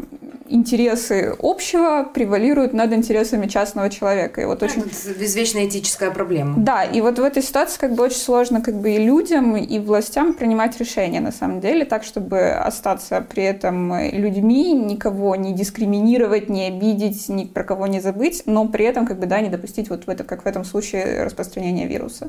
интересы 0.49 1.35
общего 1.41 2.05
превалируют 2.13 2.75
над 2.75 2.93
интересами 2.93 3.47
частного 3.47 3.89
человека. 3.89 4.43
И 4.43 4.45
вот 4.45 4.63
очень... 4.63 4.83
Это 4.83 5.25
извечная 5.25 5.67
этическая 5.67 6.11
проблема. 6.11 6.55
Да, 6.59 6.85
и 6.85 7.01
вот 7.01 7.19
в 7.19 7.23
этой 7.23 7.43
ситуации 7.43 7.79
как 7.79 7.95
бы 7.95 8.05
очень 8.05 8.19
сложно 8.19 8.61
как 8.61 8.75
бы 8.75 8.91
и 8.91 8.99
людям, 8.99 9.57
и 9.57 9.79
властям 9.79 10.35
принимать 10.35 10.79
решения 10.79 11.21
на 11.21 11.33
самом 11.33 11.61
деле, 11.61 11.85
так, 11.85 12.05
чтобы 12.05 12.51
остаться 12.51 13.25
при 13.27 13.45
этом 13.45 13.95
людьми, 14.11 14.73
никого 14.73 15.35
не 15.37 15.55
дискриминировать, 15.55 16.51
не 16.51 16.67
обидеть, 16.69 17.29
ни 17.29 17.45
про 17.45 17.65
кого 17.65 17.87
не 17.87 18.01
забыть, 18.01 18.43
но 18.47 18.69
при 18.69 18.85
этом 18.85 19.07
как 19.07 19.19
бы, 19.19 19.27
да, 19.27 19.41
не 19.41 19.49
допустить 19.49 19.89
вот 19.89 20.07
в 20.07 20.11
это, 20.11 20.25
как 20.25 20.45
в 20.45 20.47
этом 20.47 20.65
случае 20.65 21.25
распространения 21.25 21.87
вируса. 21.87 22.29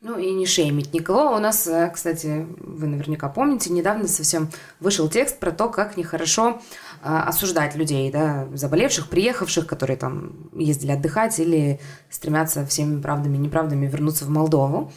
Ну 0.00 0.16
и 0.16 0.30
не 0.30 0.46
шеймить 0.46 0.94
никого. 0.94 1.34
У 1.34 1.40
нас, 1.40 1.66
э, 1.66 1.90
кстати, 1.92 2.46
вы 2.60 2.86
наверняка 2.86 3.28
помните, 3.28 3.72
недавно 3.72 4.06
совсем 4.06 4.48
вышел 4.78 5.08
текст 5.08 5.40
про 5.40 5.50
то, 5.50 5.68
как 5.68 5.96
нехорошо 5.96 6.60
э, 7.02 7.08
осуждать 7.08 7.74
людей, 7.74 8.08
да, 8.12 8.46
заболевших, 8.54 9.08
приехавших, 9.08 9.66
которые 9.66 9.96
там 9.96 10.50
ездили 10.54 10.92
отдыхать 10.92 11.40
или 11.40 11.80
стремятся 12.10 12.64
всеми 12.64 13.00
правдами 13.00 13.38
и 13.38 13.40
неправдами 13.40 13.86
вернуться 13.86 14.24
в 14.24 14.28
Молдову 14.28 14.92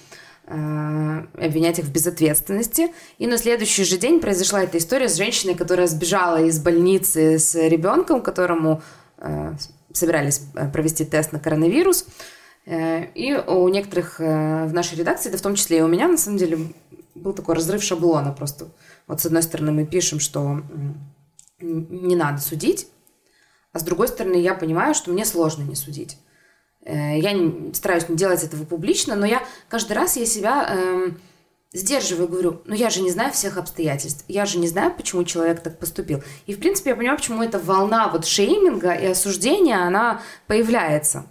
э, 0.46 1.26
обвинять 1.34 1.80
их 1.80 1.86
в 1.86 1.92
безответственности. 1.92 2.94
И 3.18 3.26
на 3.26 3.40
следующий 3.40 3.86
же 3.86 3.98
день 3.98 4.20
произошла 4.20 4.62
эта 4.62 4.78
история 4.78 5.10
с 5.10 5.16
женщиной, 5.16 5.56
которая 5.56 5.88
сбежала 5.88 6.44
из 6.44 6.60
больницы 6.60 7.40
с 7.40 7.56
ребенком, 7.56 8.22
которому 8.22 8.84
собирались 9.94 10.42
провести 10.74 11.06
тест 11.06 11.32
на 11.32 11.40
коронавирус. 11.40 12.06
Э, 12.66 13.06
и 13.14 13.34
у 13.34 13.68
некоторых 13.70 14.20
э, 14.20 14.66
в 14.66 14.74
нашей 14.74 14.98
редакции, 14.98 15.30
да 15.30 15.38
в 15.38 15.42
том 15.42 15.56
числе 15.56 15.80
и 15.80 15.82
у 15.82 15.88
меня, 15.88 16.08
на 16.08 16.18
самом 16.18 16.38
деле, 16.38 16.74
был 17.16 17.34
такой 17.34 17.56
разрыв 17.56 17.84
шаблона 17.84 18.32
просто. 18.32 18.68
Вот 19.08 19.22
с 19.22 19.26
одной 19.26 19.44
стороны 19.44 19.72
мы 19.72 19.86
пишем, 19.86 20.20
что 20.20 20.62
не 21.60 22.16
надо 22.16 22.42
судить, 22.42 22.88
а 23.74 23.80
с 23.80 23.84
другой 23.84 24.08
стороны 24.08 24.36
я 24.36 24.54
понимаю, 24.54 24.94
что 24.94 25.12
мне 25.12 25.26
сложно 25.26 25.64
не 25.64 25.76
судить. 25.76 26.18
Э, 26.84 27.18
я 27.18 27.32
не, 27.32 27.74
стараюсь 27.74 28.10
не 28.10 28.16
делать 28.16 28.44
этого 28.44 28.66
публично, 28.66 29.16
но 29.16 29.26
я 29.26 29.44
каждый 29.70 29.94
раз 29.94 30.18
я 30.18 30.26
себя 30.26 30.68
э, 30.70 31.12
сдерживаю, 31.74 32.28
говорю, 32.28 32.62
ну 32.66 32.76
я 32.76 32.90
же 32.90 33.02
не 33.02 33.12
знаю 33.12 33.32
всех 33.32 33.58
обстоятельств, 33.58 34.26
я 34.28 34.46
же 34.46 34.58
не 34.58 34.68
знаю, 34.68 34.94
почему 34.96 35.24
человек 35.24 35.62
так 35.62 35.80
поступил. 35.80 36.24
И 36.46 36.54
в 36.54 36.60
принципе 36.60 36.92
я 36.92 36.96
понимаю, 36.96 37.18
почему 37.18 37.44
эта 37.44 37.60
волна 37.60 38.10
вот 38.10 38.26
шейминга 38.26 38.94
и 38.94 39.06
осуждения, 39.08 39.78
она 39.78 40.22
появляется. 40.48 41.26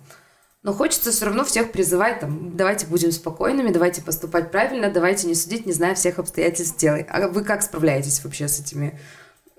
Но 0.63 0.75
хочется 0.75 1.11
все 1.11 1.25
равно 1.25 1.45
всех 1.45 1.73
призывать, 1.73 2.21
там, 2.21 2.55
давайте 2.55 2.87
будем 2.87 3.13
спокойными, 3.13 3.71
давайте 3.71 4.03
поступать 4.03 4.51
правильно, 4.51 4.91
давайте 4.91 5.27
не 5.27 5.35
судить, 5.35 5.65
не 5.65 5.73
зная 5.73 5.95
всех 5.95 6.19
обстоятельств 6.19 6.79
дела. 6.79 6.99
А 7.09 7.29
вы 7.29 7.45
как 7.45 7.63
справляетесь 7.63 8.23
вообще 8.23 8.47
с 8.47 8.61
этими 8.61 8.99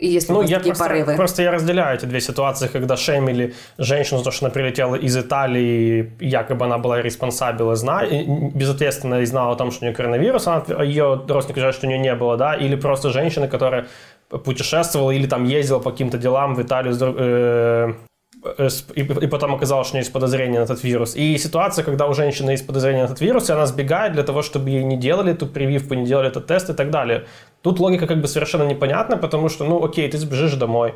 и 0.02 0.08
если 0.08 0.34
ну, 0.34 0.42
я 0.42 0.58
такие 0.58 0.72
просто, 0.72 0.84
порывы. 0.84 1.16
Просто 1.16 1.44
я 1.44 1.52
разделяю 1.52 1.96
эти 1.96 2.06
две 2.06 2.22
ситуации, 2.22 2.68
когда 2.68 2.98
шеймили 2.98 3.54
женщину 3.78 4.18
за 4.18 4.26
то, 4.26 4.32
что 4.32 4.46
она 4.48 4.52
прилетела 4.52 4.96
из 4.96 5.16
Италии, 5.16 6.14
якобы 6.20 6.66
она 6.66 6.80
была 6.80 7.04
респонсабила, 7.04 7.76
зна... 7.76 8.04
безответственно 8.08 9.22
и 9.22 9.26
знала 9.26 9.54
о 9.54 9.56
том, 9.56 9.70
что 9.70 9.86
у 9.86 9.88
нее 9.88 9.96
коронавирус, 9.96 10.48
она, 10.48 10.64
ее 10.84 11.24
родственники 11.28 11.60
говорят, 11.60 11.76
что 11.76 11.86
у 11.86 11.90
нее 11.90 12.00
не 12.00 12.16
было, 12.16 12.36
да, 12.36 12.56
или 12.56 12.76
просто 12.76 13.12
женщина, 13.12 13.48
которая 13.48 13.90
путешествовала 14.44 15.12
или 15.12 15.28
там 15.28 15.44
ездила 15.44 15.78
по 15.78 15.92
каким-то 15.92 16.18
делам 16.18 16.56
в 16.56 16.62
Италию 16.64 16.96
Э, 17.00 17.94
и, 18.96 19.02
и 19.02 19.28
потом 19.28 19.54
оказалось, 19.54 19.88
что 19.88 19.96
у 19.96 19.98
нее 19.98 20.02
есть 20.02 20.14
подозрение 20.14 20.60
на 20.60 20.64
этот 20.64 20.84
вирус. 20.84 21.16
И 21.16 21.38
ситуация, 21.38 21.84
когда 21.84 22.08
у 22.08 22.14
женщины 22.14 22.52
есть 22.52 22.66
подозрение 22.66 23.04
на 23.04 23.06
этот 23.06 23.22
вирус, 23.22 23.50
и 23.50 23.54
она 23.54 23.66
сбегает 23.66 24.14
для 24.14 24.24
того, 24.24 24.42
чтобы 24.42 24.70
ей 24.70 24.84
не 24.84 24.98
делали 24.98 25.34
эту 25.34 25.46
прививку, 25.46 25.94
не 25.94 26.06
делали 26.06 26.30
этот 26.30 26.48
тест 26.48 26.70
и 26.70 26.74
так 26.74 26.90
далее. 26.90 27.26
Тут 27.62 27.80
логика 27.80 28.08
как 28.08 28.20
бы 28.20 28.28
совершенно 28.28 28.64
непонятна, 28.64 29.18
потому 29.18 29.50
что, 29.50 29.66
ну 29.66 29.84
окей, 29.84 30.10
ты 30.10 30.18
сбежишь 30.18 30.54
домой. 30.54 30.96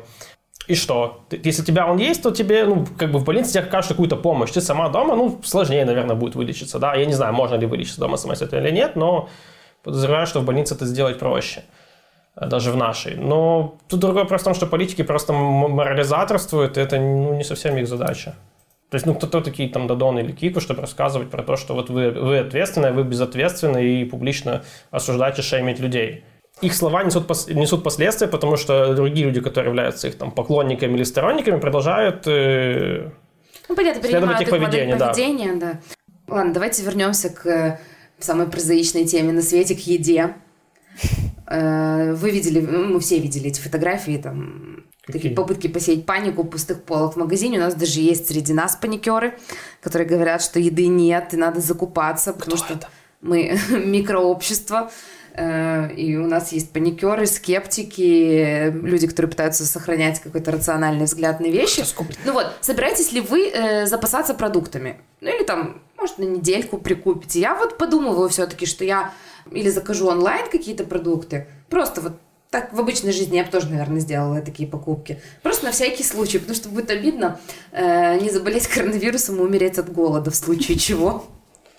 И 0.66 0.74
что? 0.74 1.20
Если 1.30 1.62
у 1.62 1.64
тебя 1.64 1.86
он 1.86 1.98
есть, 1.98 2.22
то 2.22 2.32
тебе, 2.32 2.64
ну, 2.64 2.84
как 2.98 3.12
бы 3.12 3.20
в 3.20 3.24
больнице 3.24 3.52
тебе 3.52 3.62
окажут 3.62 3.90
какую-то 3.90 4.16
помощь. 4.16 4.50
Ты 4.50 4.60
сама 4.60 4.88
дома, 4.88 5.14
ну, 5.14 5.40
сложнее, 5.44 5.84
наверное, 5.84 6.16
будет 6.16 6.34
вылечиться, 6.34 6.80
да. 6.80 6.96
Я 6.96 7.06
не 7.06 7.14
знаю, 7.14 7.32
можно 7.32 7.54
ли 7.54 7.66
вылечиться 7.66 8.00
дома 8.00 8.16
самостоятельно 8.16 8.66
или 8.66 8.74
нет, 8.74 8.96
но 8.96 9.28
подозреваю, 9.84 10.26
что 10.26 10.40
в 10.40 10.44
больнице 10.44 10.74
это 10.74 10.84
сделать 10.84 11.20
проще 11.20 11.62
даже 12.36 12.70
в 12.70 12.76
нашей. 12.76 13.16
Но 13.16 13.78
тут 13.88 14.00
другой 14.00 14.22
вопрос 14.22 14.42
в 14.42 14.44
том, 14.44 14.54
что 14.54 14.66
политики 14.66 15.02
просто 15.02 15.32
морализаторствуют, 15.32 16.76
и 16.76 16.80
это 16.80 16.98
ну, 16.98 17.34
не 17.34 17.44
совсем 17.44 17.76
их 17.76 17.88
задача. 17.88 18.34
То 18.90 18.94
есть, 18.94 19.06
ну, 19.06 19.14
кто-то 19.14 19.40
такие 19.40 19.68
там 19.68 19.86
Дадон 19.86 20.18
или 20.18 20.30
Кику, 20.32 20.60
чтобы 20.60 20.82
рассказывать 20.82 21.30
про 21.30 21.42
то, 21.42 21.56
что 21.56 21.74
вот 21.74 21.90
вы, 21.90 22.10
вы 22.10 22.38
ответственны, 22.38 22.92
вы 22.92 23.02
безответственны 23.02 23.84
и 23.84 24.04
публично 24.04 24.62
осуждать 24.90 25.38
и 25.38 25.42
шеймить 25.42 25.80
людей. 25.80 26.24
Их 26.62 26.72
слова 26.72 27.02
несут, 27.02 27.26
пос, 27.26 27.48
несут 27.48 27.82
последствия, 27.82 28.28
потому 28.28 28.56
что 28.56 28.94
другие 28.94 29.26
люди, 29.26 29.40
которые 29.40 29.70
являются 29.70 30.08
их 30.08 30.16
там 30.16 30.30
поклонниками 30.30 30.94
или 30.94 31.02
сторонниками, 31.02 31.58
продолжают 31.58 32.26
э, 32.26 33.10
ну, 33.68 33.76
понятно, 33.76 34.02
следовать 34.02 34.40
их 34.40 34.50
поведению. 34.50 34.98
Поведение, 34.98 35.54
да. 35.56 35.72
да. 35.72 36.34
Ладно, 36.34 36.54
давайте 36.54 36.82
вернемся 36.82 37.28
к 37.28 37.46
э, 37.46 37.78
самой 38.18 38.46
прозаичной 38.46 39.04
теме 39.04 39.32
на 39.32 39.42
свете, 39.42 39.74
к 39.74 39.80
еде. 39.80 40.34
Э, 41.46 42.12
вы 42.14 42.30
видели, 42.30 42.60
мы 42.60 42.98
все 43.00 43.18
видели 43.18 43.48
эти 43.48 43.60
фотографии, 43.60 44.18
там, 44.18 44.84
Какие? 45.04 45.22
такие 45.22 45.34
попытки 45.34 45.68
посеять 45.68 46.06
панику 46.06 46.44
пустых 46.44 46.82
полок 46.82 47.14
в 47.14 47.16
магазине. 47.16 47.58
У 47.58 47.60
нас 47.60 47.74
даже 47.74 48.00
есть 48.00 48.28
среди 48.28 48.52
нас 48.52 48.76
паникеры, 48.76 49.38
которые 49.80 50.08
говорят, 50.08 50.42
что 50.42 50.58
еды 50.58 50.86
нет, 50.88 51.34
и 51.34 51.36
надо 51.36 51.60
закупаться, 51.60 52.32
потому 52.32 52.56
Кто 52.56 52.64
что 52.64 52.74
это? 52.74 52.88
мы 53.20 53.58
микрообщество. 53.70 54.90
Э, 55.34 55.92
и 55.94 56.16
у 56.16 56.26
нас 56.26 56.52
есть 56.52 56.72
паникеры, 56.72 57.26
скептики, 57.26 58.70
люди, 58.70 59.06
которые 59.06 59.30
пытаются 59.30 59.66
сохранять 59.66 60.20
какой-то 60.20 60.50
рациональный 60.50 61.04
взгляд 61.04 61.40
на 61.40 61.46
вещи. 61.46 61.84
Ну 62.24 62.32
вот, 62.32 62.52
собираетесь 62.60 63.12
ли 63.12 63.20
вы 63.20 63.50
э, 63.50 63.86
запасаться 63.86 64.34
продуктами? 64.34 64.96
Ну 65.20 65.28
или 65.28 65.44
там, 65.44 65.82
может, 66.06 66.18
на 66.18 66.24
недельку 66.24 66.78
прикупите. 66.78 67.40
Я 67.40 67.56
вот 67.56 67.78
подумываю 67.78 68.28
все-таки, 68.28 68.64
что 68.64 68.84
я 68.84 69.12
или 69.50 69.68
закажу 69.68 70.06
онлайн 70.06 70.48
какие-то 70.50 70.84
продукты. 70.84 71.48
Просто 71.68 72.00
вот 72.00 72.12
так 72.50 72.72
в 72.72 72.78
обычной 72.78 73.12
жизни 73.12 73.36
я 73.36 73.44
бы 73.44 73.50
тоже, 73.50 73.68
наверное, 73.68 73.98
сделала 73.98 74.40
такие 74.40 74.68
покупки. 74.68 75.20
Просто 75.42 75.66
на 75.66 75.72
всякий 75.72 76.04
случай, 76.04 76.38
потому 76.38 76.54
что 76.54 76.68
будет 76.68 76.90
обидно 76.90 77.40
э, 77.72 78.20
не 78.20 78.30
заболеть 78.30 78.68
коронавирусом 78.68 79.36
и 79.36 79.40
умереть 79.40 79.78
от 79.78 79.92
голода 79.92 80.30
в 80.30 80.36
случае 80.36 80.78
чего. 80.78 81.24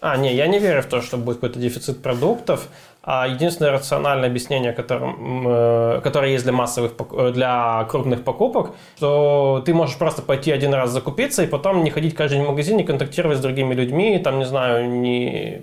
А, 0.02 0.18
не, 0.18 0.36
я 0.36 0.48
не 0.48 0.60
верю 0.60 0.82
в 0.82 0.86
то, 0.86 1.02
что 1.02 1.18
будет 1.18 1.38
какой-то 1.38 1.60
дефицит 1.60 2.04
продуктов. 2.04 2.68
А 3.10 3.26
единственное 3.26 3.72
рациональное 3.72 4.28
объяснение, 4.28 4.74
которым, 4.74 5.48
э, 5.48 6.02
которое 6.04 6.34
есть 6.34 6.43
для 6.43 6.52
массовых, 6.52 6.91
э, 7.12 7.32
для 7.32 7.86
крупных 7.86 8.26
покупок, 8.26 8.72
что 8.98 9.63
ты 9.65 9.74
можешь 9.74 9.98
просто 9.98 10.22
пойти 10.22 10.52
один 10.52 10.74
раз 10.74 10.89
закупиться 10.89 11.41
и 11.41 11.48
потом 11.48 11.86
не 11.86 11.89
ходить 11.89 12.15
каждый 12.15 12.36
день 12.36 12.46
в 12.46 12.50
магазин, 12.50 12.76
не 12.76 12.84
контактировать 12.84 13.38
с 13.38 13.41
другими 13.41 13.74
людьми, 13.74 14.20
там, 14.20 14.39
не 14.39 14.46
знаю, 14.46 14.89
не 14.89 15.62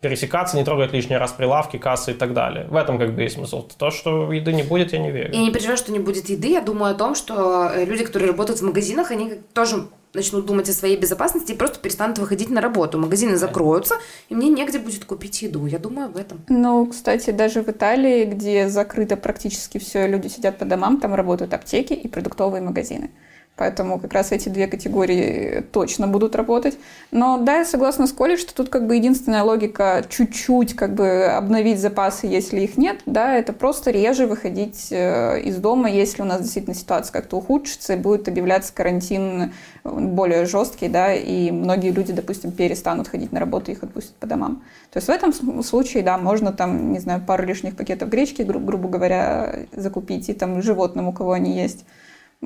пересекаться, 0.00 0.56
не 0.56 0.64
трогать 0.64 0.94
лишний 0.94 1.18
раз 1.18 1.32
прилавки, 1.32 1.76
кассы 1.76 2.12
и 2.12 2.14
так 2.14 2.32
далее. 2.32 2.66
В 2.70 2.76
этом 2.76 2.98
как 2.98 3.14
бы 3.14 3.20
есть 3.20 3.34
смысл. 3.34 3.68
То, 3.76 3.90
что 3.90 4.32
еды 4.32 4.54
не 4.54 4.62
будет, 4.62 4.94
я 4.94 4.98
не 4.98 5.10
верю. 5.10 5.34
Я 5.34 5.40
не 5.40 5.50
переживаю, 5.50 5.76
что 5.76 5.92
не 5.92 5.98
будет 5.98 6.30
еды. 6.30 6.48
Я 6.48 6.62
думаю 6.62 6.92
о 6.92 6.94
том, 6.94 7.14
что 7.14 7.70
э, 7.74 7.84
люди, 7.84 8.04
которые 8.04 8.30
работают 8.30 8.60
в 8.60 8.64
магазинах, 8.64 9.10
они 9.10 9.34
тоже 9.52 9.88
начнут 10.16 10.46
думать 10.46 10.68
о 10.68 10.72
своей 10.72 10.96
безопасности 10.96 11.52
и 11.52 11.54
просто 11.54 11.78
перестанут 11.78 12.18
выходить 12.18 12.50
на 12.50 12.60
работу. 12.60 12.98
Магазины 12.98 13.36
закроются, 13.36 13.94
и 14.28 14.34
мне 14.34 14.48
негде 14.48 14.78
будет 14.78 15.04
купить 15.04 15.42
еду. 15.42 15.66
Я 15.66 15.78
думаю 15.78 16.06
об 16.06 16.16
этом. 16.16 16.40
Ну, 16.48 16.86
кстати, 16.86 17.30
даже 17.30 17.62
в 17.62 17.68
Италии, 17.68 18.24
где 18.24 18.68
закрыто 18.68 19.16
практически 19.16 19.78
все, 19.78 20.08
люди 20.08 20.28
сидят 20.28 20.58
по 20.58 20.64
домам, 20.64 20.98
там 21.00 21.14
работают 21.14 21.54
аптеки 21.54 21.92
и 21.92 22.08
продуктовые 22.08 22.62
магазины. 22.62 23.10
Поэтому 23.56 23.98
как 23.98 24.12
раз 24.12 24.32
эти 24.32 24.50
две 24.50 24.66
категории 24.66 25.64
точно 25.72 26.06
будут 26.06 26.36
работать. 26.36 26.78
Но 27.10 27.38
да, 27.38 27.58
я 27.58 27.64
согласна 27.64 28.06
с 28.06 28.12
Колей, 28.12 28.36
что 28.36 28.54
тут 28.54 28.68
как 28.68 28.86
бы 28.86 28.96
единственная 28.96 29.42
логика 29.42 30.04
чуть-чуть 30.10 30.76
как 30.76 30.94
бы 30.94 31.24
обновить 31.24 31.80
запасы, 31.80 32.26
если 32.26 32.60
их 32.60 32.76
нет, 32.76 33.00
да, 33.06 33.34
это 33.34 33.54
просто 33.54 33.90
реже 33.90 34.26
выходить 34.26 34.88
э, 34.90 35.40
из 35.40 35.56
дома, 35.56 35.90
если 35.90 36.20
у 36.20 36.26
нас 36.26 36.42
действительно 36.42 36.74
ситуация 36.74 37.14
как-то 37.14 37.38
ухудшится 37.38 37.94
и 37.94 37.96
будет 37.96 38.28
объявляться 38.28 38.74
карантин 38.74 39.54
более 39.84 40.44
жесткий, 40.44 40.88
да, 40.88 41.14
и 41.14 41.50
многие 41.50 41.92
люди, 41.92 42.12
допустим, 42.12 42.52
перестанут 42.52 43.08
ходить 43.08 43.32
на 43.32 43.40
работу, 43.40 43.72
их 43.72 43.82
отпустят 43.82 44.16
по 44.16 44.26
домам. 44.26 44.62
То 44.92 44.98
есть 44.98 45.08
в 45.08 45.10
этом 45.10 45.62
случае, 45.62 46.02
да, 46.02 46.18
можно 46.18 46.52
там, 46.52 46.92
не 46.92 46.98
знаю, 46.98 47.22
пару 47.26 47.44
лишних 47.46 47.74
пакетов 47.74 48.10
гречки, 48.10 48.42
гру- 48.42 48.60
грубо 48.60 48.90
говоря, 48.90 49.60
закупить 49.72 50.28
и 50.28 50.34
там 50.34 50.60
животным, 50.60 51.08
у 51.08 51.12
кого 51.12 51.32
они 51.32 51.56
есть 51.58 51.86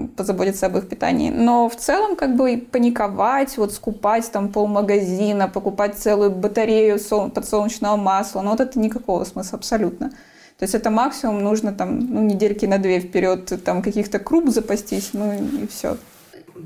позаботиться 0.08 0.66
об 0.66 0.76
их 0.76 0.88
питании. 0.88 1.30
Но 1.30 1.68
в 1.68 1.76
целом 1.76 2.16
как 2.16 2.36
бы 2.36 2.66
паниковать, 2.70 3.56
вот 3.56 3.72
скупать 3.72 4.30
там 4.30 4.48
полмагазина, 4.48 5.48
покупать 5.48 5.96
целую 5.96 6.30
батарею 6.30 6.98
подсолнечного 7.34 7.96
масла, 7.96 8.42
ну 8.42 8.50
вот 8.50 8.60
это 8.60 8.78
никакого 8.78 9.24
смысла 9.24 9.58
абсолютно. 9.58 10.12
То 10.60 10.64
есть 10.64 10.74
это 10.74 10.90
максимум 10.90 11.42
нужно 11.42 11.72
там 11.72 11.98
ну, 11.98 12.22
недельки 12.22 12.66
на 12.66 12.76
две 12.76 13.00
вперед 13.00 13.50
там 13.64 13.80
каких-то 13.80 14.18
круп 14.18 14.50
запастись, 14.50 15.10
ну 15.14 15.32
и 15.32 15.66
все. 15.68 15.96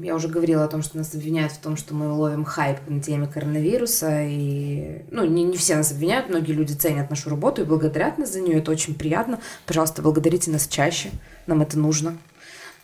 я 0.03 0.17
уже 0.17 0.27
говорила 0.27 0.65
о 0.65 0.69
том, 0.69 0.83
что 0.83 0.97
нас 0.99 1.15
обвиняют 1.15 1.53
в 1.53 1.59
том, 1.59 1.77
что 1.77 1.95
мы 1.95 2.13
ловим 2.13 2.45
хайп 2.45 2.79
на 2.89 3.01
теме 3.01 3.29
коронавируса. 3.29 4.25
И, 4.25 5.03
ну, 5.13 5.25
не, 5.25 5.45
не 5.45 5.57
все 5.57 5.77
нас 5.77 5.93
обвиняют, 5.93 6.29
многие 6.29 6.51
люди 6.51 6.73
ценят 6.73 7.09
нашу 7.09 7.31
работу 7.31 7.63
и 7.63 7.65
благодарят 7.65 8.19
нас 8.19 8.33
за 8.33 8.41
нее. 8.41 8.59
Это 8.59 8.73
очень 8.73 8.97
приятно. 8.97 9.39
Пожалуйста, 9.65 10.03
благодарите 10.03 10.51
нас 10.51 10.67
чаще. 10.67 11.11
Нам 11.47 11.63
это 11.63 11.79
нужно. 11.79 12.17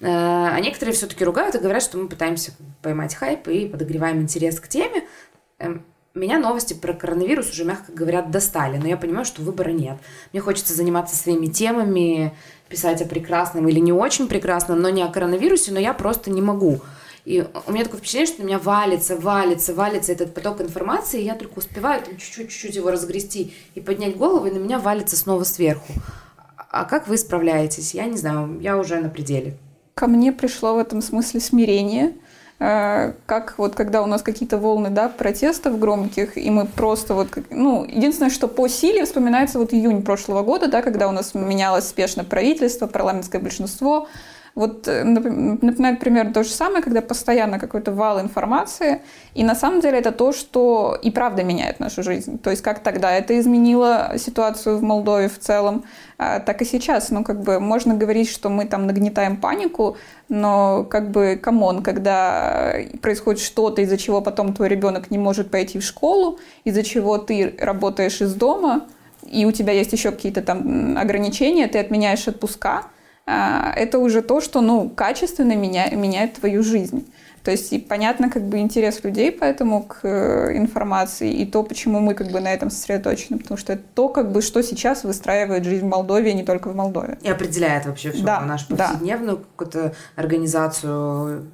Э, 0.00 0.06
а 0.06 0.60
некоторые 0.60 0.94
все-таки 0.94 1.24
ругают 1.24 1.54
и 1.54 1.58
говорят, 1.58 1.82
что 1.82 1.98
мы 1.98 2.08
пытаемся 2.08 2.52
поймать 2.82 3.14
хайп 3.14 3.48
и 3.48 3.68
подогреваем 3.68 4.22
интерес 4.22 4.58
к 4.58 4.68
теме. 4.68 5.04
Эм, 5.58 5.84
меня 6.14 6.38
новости 6.38 6.74
про 6.74 6.92
коронавирус 6.92 7.50
уже, 7.50 7.64
мягко 7.64 7.92
говоря, 7.92 8.22
достали, 8.22 8.78
но 8.78 8.88
я 8.88 8.96
понимаю, 8.96 9.24
что 9.24 9.42
выбора 9.42 9.70
нет. 9.70 9.98
Мне 10.32 10.40
хочется 10.40 10.74
заниматься 10.74 11.16
своими 11.16 11.46
темами, 11.46 12.34
писать 12.68 13.02
о 13.02 13.04
прекрасном 13.04 13.68
или 13.68 13.78
не 13.78 13.92
очень 13.92 14.26
прекрасном, 14.26 14.80
но 14.80 14.90
не 14.90 15.02
о 15.02 15.08
коронавирусе, 15.08 15.72
но 15.72 15.78
я 15.78 15.94
просто 15.94 16.30
не 16.30 16.42
могу. 16.42 16.80
И 17.26 17.46
у 17.66 17.72
меня 17.72 17.84
такое 17.84 18.00
впечатление, 18.00 18.26
что 18.26 18.42
на 18.42 18.46
меня 18.46 18.58
валится, 18.58 19.16
валится, 19.16 19.74
валится 19.74 20.12
этот 20.12 20.34
поток 20.34 20.60
информации, 20.62 21.20
и 21.20 21.24
я 21.24 21.34
только 21.34 21.58
успеваю 21.58 22.02
там 22.02 22.16
чуть-чуть, 22.16 22.50
чуть-чуть 22.50 22.74
его 22.74 22.90
разгрести 22.90 23.54
и 23.74 23.80
поднять 23.80 24.16
голову, 24.16 24.46
и 24.46 24.50
на 24.50 24.58
меня 24.58 24.78
валится 24.78 25.16
снова 25.16 25.44
сверху. 25.44 25.92
А 26.56 26.84
как 26.84 27.06
вы 27.06 27.18
справляетесь? 27.18 27.94
Я 27.94 28.06
не 28.06 28.16
знаю, 28.16 28.58
я 28.60 28.78
уже 28.78 28.98
на 29.00 29.10
пределе. 29.10 29.56
Ко 29.94 30.07
мне 30.07 30.33
пришло 30.33 30.74
в 30.74 30.79
этом 30.79 31.03
смысле 31.03 31.40
смирение– 31.40 32.12
Э, 32.62 33.14
как 33.24 33.55
вот 33.57 33.74
когда 33.74 34.03
у 34.03 34.07
нас 34.07 34.20
какие-то 34.22 34.59
волны 34.59 34.90
да, 34.90 35.09
протестов 35.09 35.79
громких, 35.79 36.37
и 36.37 36.50
мы 36.50 36.66
просто 36.66 37.14
вот, 37.14 37.29
ну, 37.48 37.87
единственное, 37.87 38.31
что 38.31 38.48
по 38.48 38.68
силе 38.68 39.07
вспоминается 39.07 39.59
вот 39.59 39.72
июнь 39.72 40.03
прошлого 40.03 40.42
года, 40.42 40.68
да, 40.68 40.83
когда 40.83 41.09
у 41.09 41.12
нас 41.12 41.33
менялось 41.33 41.88
спешно 41.88 42.22
правительство, 42.22 42.87
парламентское 42.87 43.40
большинство, 43.40 44.09
вот 44.54 44.88
э, 44.88 45.04
напоминает 45.04 46.00
пример 46.00 46.32
то 46.32 46.42
же 46.42 46.50
самое, 46.50 46.82
когда 46.82 47.00
постоянно 47.00 47.58
какой-то 47.58 47.92
вал 47.92 48.20
информации, 48.20 49.00
и 49.34 49.44
на 49.44 49.54
самом 49.54 49.80
деле 49.80 49.98
это 49.98 50.12
то, 50.12 50.32
что 50.32 50.98
и 51.00 51.10
правда 51.10 51.44
меняет 51.44 51.80
нашу 51.80 52.02
жизнь. 52.02 52.38
То 52.38 52.50
есть 52.50 52.62
как 52.62 52.80
тогда 52.80 53.12
это 53.12 53.38
изменило 53.38 54.14
ситуацию 54.18 54.78
в 54.78 54.82
Молдове 54.82 55.28
в 55.28 55.38
целом, 55.38 55.84
а, 56.18 56.40
так 56.40 56.62
и 56.62 56.64
сейчас. 56.64 57.10
Ну, 57.10 57.24
как 57.24 57.42
бы 57.42 57.60
можно 57.60 57.94
говорить, 57.94 58.28
что 58.28 58.48
мы 58.48 58.66
там 58.66 58.86
нагнетаем 58.86 59.36
панику, 59.36 59.96
но 60.28 60.84
как 60.84 61.10
бы, 61.10 61.38
come 61.40 61.64
on, 61.64 61.82
когда 61.82 62.74
происходит 63.00 63.40
что-то, 63.40 63.82
из-за 63.82 63.96
чего 63.96 64.20
потом 64.20 64.52
твой 64.52 64.68
ребенок 64.68 65.10
не 65.10 65.18
может 65.18 65.50
пойти 65.50 65.78
в 65.78 65.84
школу, 65.84 66.38
из-за 66.64 66.82
чего 66.82 67.18
ты 67.18 67.54
работаешь 67.58 68.20
из 68.20 68.34
дома, 68.34 68.86
и 69.26 69.44
у 69.46 69.52
тебя 69.52 69.72
есть 69.72 69.92
еще 69.92 70.10
какие-то 70.10 70.42
там 70.42 70.98
ограничения, 70.98 71.68
ты 71.68 71.78
отменяешь 71.78 72.26
отпуска– 72.26 72.84
это 73.76 73.98
уже 73.98 74.22
то, 74.22 74.40
что 74.40 74.60
ну, 74.60 74.88
качественно 74.88 75.54
меня, 75.54 75.88
меняет 75.90 76.34
твою 76.34 76.62
жизнь. 76.62 77.06
То 77.42 77.50
есть 77.50 77.72
и 77.72 77.78
понятно 77.78 78.30
как 78.30 78.42
бы 78.42 78.58
интерес 78.58 79.02
людей 79.02 79.32
поэтому 79.32 79.82
к 79.84 80.00
э, 80.02 80.56
информации 80.58 81.32
и 81.32 81.46
то, 81.46 81.62
почему 81.62 82.00
мы 82.00 82.14
как 82.14 82.30
бы 82.30 82.40
на 82.40 82.52
этом 82.52 82.70
сосредоточены, 82.70 83.38
потому 83.38 83.56
что 83.56 83.72
это 83.72 83.82
то, 83.94 84.08
как 84.08 84.30
бы, 84.30 84.42
что 84.42 84.62
сейчас 84.62 85.04
выстраивает 85.04 85.64
жизнь 85.64 85.86
в 85.86 85.88
Молдове, 85.88 86.34
не 86.34 86.42
только 86.42 86.68
в 86.68 86.76
Молдове. 86.76 87.18
И 87.22 87.30
определяет 87.30 87.86
вообще 87.86 88.12
всю 88.12 88.24
да, 88.24 88.40
нашу 88.42 88.66
повседневную 88.68 89.38
да. 89.38 89.42
какую-то 89.56 89.94
организацию 90.16 91.46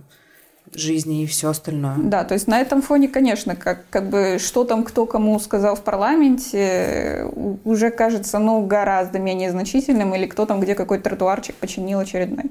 жизни 0.74 1.22
и 1.22 1.26
все 1.26 1.50
остальное. 1.50 1.96
Да, 1.98 2.24
то 2.24 2.34
есть 2.34 2.48
на 2.48 2.60
этом 2.60 2.82
фоне, 2.82 3.08
конечно, 3.08 3.56
как, 3.56 3.88
как 3.90 4.08
бы 4.08 4.38
что 4.38 4.64
там 4.64 4.84
кто 4.84 5.06
кому 5.06 5.38
сказал 5.38 5.76
в 5.76 5.82
парламенте, 5.82 7.26
уже 7.64 7.90
кажется, 7.90 8.38
ну, 8.38 8.64
гораздо 8.66 9.18
менее 9.18 9.50
значительным, 9.50 10.14
или 10.14 10.26
кто 10.26 10.46
там 10.46 10.60
где 10.60 10.74
какой 10.74 10.98
тротуарчик 10.98 11.54
починил 11.56 12.00
очередной. 12.00 12.50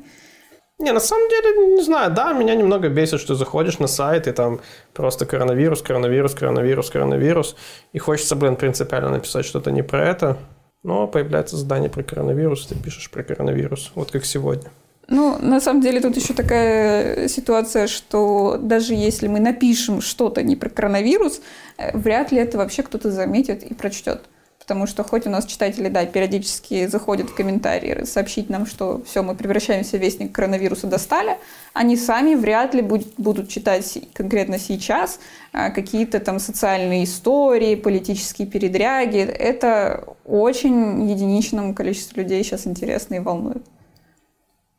Не, 0.78 0.91
на 0.91 0.99
самом 0.99 1.30
деле, 1.30 1.75
не 1.75 1.82
знаю, 1.84 2.12
да, 2.12 2.34
меня 2.34 2.54
немного 2.54 2.89
бесит, 2.89 3.21
что 3.21 3.36
заходишь 3.36 3.80
на 3.80 3.88
сайт, 3.88 4.28
и 4.28 4.32
там 4.34 4.60
просто 4.93 5.25
коронавирус, 5.25 5.82
коронавирус, 5.82 6.36
коронавирус, 6.36 6.89
коронавирус, 6.89 7.56
и 7.93 7.99
хочется, 7.99 8.36
блин, 8.36 8.58
принципиально 8.58 9.10
написать 9.10 9.45
что-то 9.45 9.71
не 9.71 9.84
про 9.84 10.06
это, 10.06 10.38
но 10.84 11.08
появляется 11.08 11.56
задание 11.56 11.89
про 11.89 12.04
коронавирус, 12.04 12.67
ты 12.67 12.75
пишешь 12.75 13.10
про 13.10 13.23
коронавирус, 13.23 13.91
вот 13.95 14.12
как 14.12 14.25
сегодня. 14.25 14.69
Ну, 15.07 15.37
на 15.39 15.61
самом 15.61 15.81
деле 15.81 16.01
тут 16.01 16.15
еще 16.15 16.33
такая 16.33 17.27
ситуация, 17.27 17.87
что 17.87 18.57
даже 18.59 18.95
если 18.95 19.27
мы 19.27 19.39
напишем 19.39 20.01
что-то 20.01 20.41
не 20.41 20.55
про 20.55 20.69
коронавирус, 20.69 21.41
э, 21.77 21.95
вряд 21.95 22.31
ли 22.31 22.39
это 22.39 22.57
вообще 22.57 22.81
кто-то 22.81 23.11
заметит 23.11 23.63
и 23.63 23.73
прочтет. 23.73 24.23
Потому 24.65 24.87
что 24.87 25.03
хоть 25.03 25.27
у 25.27 25.29
нас 25.29 25.45
читатели, 25.45 25.89
да, 25.89 26.07
периодически 26.07 26.87
заходят 26.87 27.29
в 27.29 27.35
комментарии 27.35 28.03
сообщить 28.05 28.49
нам, 28.49 28.65
что 28.65 29.03
все, 29.05 29.21
мы 29.21 29.35
превращаемся 29.35 29.97
в 29.97 30.01
вестник 30.01 30.31
коронавируса 30.31 30.87
достали, 30.87 31.37
они 31.75 31.95
сами 31.95 32.33
вряд 32.33 32.73
ли 32.73 32.81
будут 32.81 33.47
читать 33.47 33.99
конкретно 34.13 34.57
сейчас 34.57 35.19
а, 35.53 35.69
какие-то 35.69 36.19
там 36.19 36.39
социальные 36.39 37.03
истории, 37.03 37.75
политические 37.75 38.47
передряги. 38.47 39.19
Это 39.19 40.03
очень 40.25 41.11
единичному 41.11 41.75
количеству 41.75 42.21
людей 42.21 42.43
сейчас 42.43 42.65
интересно 42.65 43.15
и 43.15 43.19
волнует. 43.19 43.63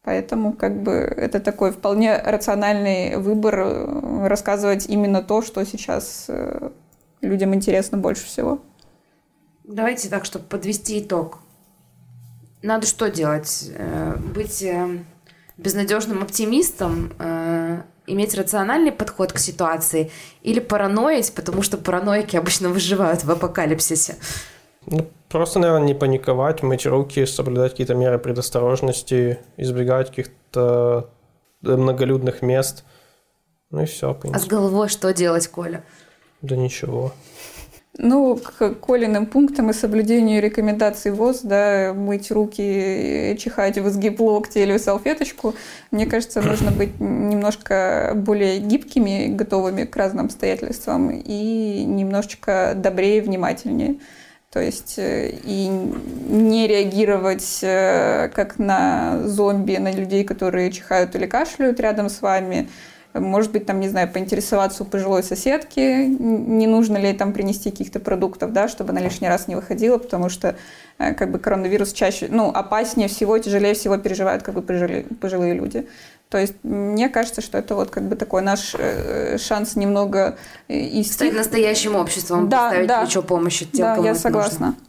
Поэтому 0.06 0.52
как 0.52 0.80
бы 0.84 0.92
это 0.92 1.40
такой 1.40 1.72
вполне 1.72 2.16
рациональный 2.16 3.16
выбор 3.16 3.58
э, 3.58 4.28
рассказывать 4.28 4.86
именно 4.86 5.20
то, 5.20 5.42
что 5.42 5.64
сейчас 5.66 6.26
э, 6.28 6.70
людям 7.22 7.52
интересно 7.56 7.98
больше 7.98 8.24
всего. 8.24 8.60
Давайте 9.64 10.08
так, 10.08 10.24
чтобы 10.24 10.44
подвести 10.44 11.00
итог. 11.00 11.40
Надо 12.62 12.86
что 12.86 13.10
делать? 13.10 13.68
Э, 13.76 14.16
быть 14.16 14.64
безнадежным 15.56 16.22
оптимистом, 16.22 17.12
иметь 18.06 18.34
рациональный 18.34 18.92
подход 18.92 19.32
к 19.32 19.38
ситуации 19.38 20.12
или 20.42 20.60
параноить, 20.60 21.32
потому 21.32 21.62
что 21.62 21.78
параноики 21.78 22.36
обычно 22.36 22.68
выживают 22.68 23.24
в 23.24 23.30
апокалипсисе. 23.32 24.16
Ну, 24.86 25.06
просто, 25.28 25.58
наверное, 25.58 25.86
не 25.86 25.94
паниковать, 25.94 26.62
мыть 26.62 26.86
руки, 26.86 27.26
соблюдать 27.26 27.72
какие-то 27.72 27.94
меры 27.94 28.18
предосторожности, 28.18 29.40
избегать 29.56 30.10
каких-то 30.10 31.10
многолюдных 31.62 32.42
мест. 32.42 32.84
Ну 33.70 33.82
и 33.82 33.86
все. 33.86 34.16
А 34.32 34.38
с 34.38 34.46
головой 34.46 34.88
что 34.88 35.12
делать, 35.12 35.48
Коля? 35.48 35.84
Да 36.40 36.56
ничего. 36.56 37.12
Ну, 37.98 38.36
к 38.36 38.74
Колиным 38.74 39.24
пунктам 39.24 39.70
и 39.70 39.72
соблюдению 39.72 40.42
рекомендаций 40.42 41.10
ВОЗ, 41.10 41.40
да, 41.42 41.94
мыть 41.94 42.30
руки, 42.30 43.36
чихать 43.40 43.78
в 43.78 43.88
изгиб 43.88 44.20
локти 44.20 44.58
или 44.58 44.76
в 44.76 44.80
салфеточку, 44.80 45.54
мне 45.90 46.04
кажется, 46.04 46.42
нужно 46.42 46.70
быть 46.72 47.00
немножко 47.00 48.12
более 48.14 48.58
гибкими, 48.58 49.28
готовыми 49.28 49.84
к 49.84 49.96
разным 49.96 50.26
обстоятельствам 50.26 51.10
и 51.10 51.84
немножечко 51.84 52.74
добрее, 52.76 53.22
внимательнее. 53.22 53.96
То 54.50 54.60
есть 54.60 54.94
э, 54.98 55.30
и 55.44 55.68
не 55.68 56.66
реагировать 56.66 57.58
э, 57.62 58.30
как 58.34 58.58
на 58.58 59.20
зомби, 59.24 59.76
на 59.76 59.92
людей, 59.92 60.24
которые 60.24 60.70
чихают 60.70 61.14
или 61.14 61.26
кашляют 61.26 61.80
рядом 61.80 62.08
с 62.08 62.22
вами. 62.22 62.68
Может 63.12 63.52
быть, 63.52 63.66
там, 63.66 63.80
не 63.80 63.88
знаю, 63.88 64.08
поинтересоваться 64.12 64.82
у 64.82 64.86
пожилой 64.86 65.22
соседки, 65.22 66.06
не 66.06 66.66
нужно 66.66 66.98
ли 66.98 67.12
там 67.12 67.32
принести 67.32 67.70
каких-то 67.70 67.98
продуктов, 67.98 68.52
да, 68.52 68.68
чтобы 68.68 68.90
она 68.90 69.00
лишний 69.00 69.28
раз 69.28 69.48
не 69.48 69.54
выходила, 69.54 69.98
потому 69.98 70.28
что 70.28 70.56
э, 70.98 71.14
как 71.14 71.30
бы 71.32 71.38
коронавирус 71.38 71.92
чаще, 71.92 72.28
ну, 72.30 72.50
опаснее 72.50 73.08
всего, 73.08 73.38
тяжелее 73.38 73.74
всего 73.74 73.96
переживают 73.96 74.42
как 74.42 74.54
бы 74.54 74.62
пожилые, 74.62 75.04
пожилые 75.20 75.54
люди. 75.54 75.86
То 76.28 76.38
есть 76.38 76.54
мне 76.64 77.08
кажется, 77.08 77.40
что 77.40 77.56
это 77.56 77.76
вот 77.76 77.90
как 77.90 78.08
бы 78.08 78.16
такой 78.16 78.42
наш 78.42 78.74
э, 78.76 79.38
шанс 79.38 79.76
немного 79.76 80.36
и 80.66 81.04
стать 81.04 81.34
настоящим 81.34 81.94
обществом, 81.94 82.48
да, 82.48 82.64
поставить 82.64 82.88
да. 82.88 83.04
плечо 83.04 83.22
помощи 83.22 83.64
тем, 83.66 83.86
да, 83.86 83.94
кому 83.94 84.06
я 84.08 84.14
согласна. 84.14 84.66
Нужно. 84.66 84.85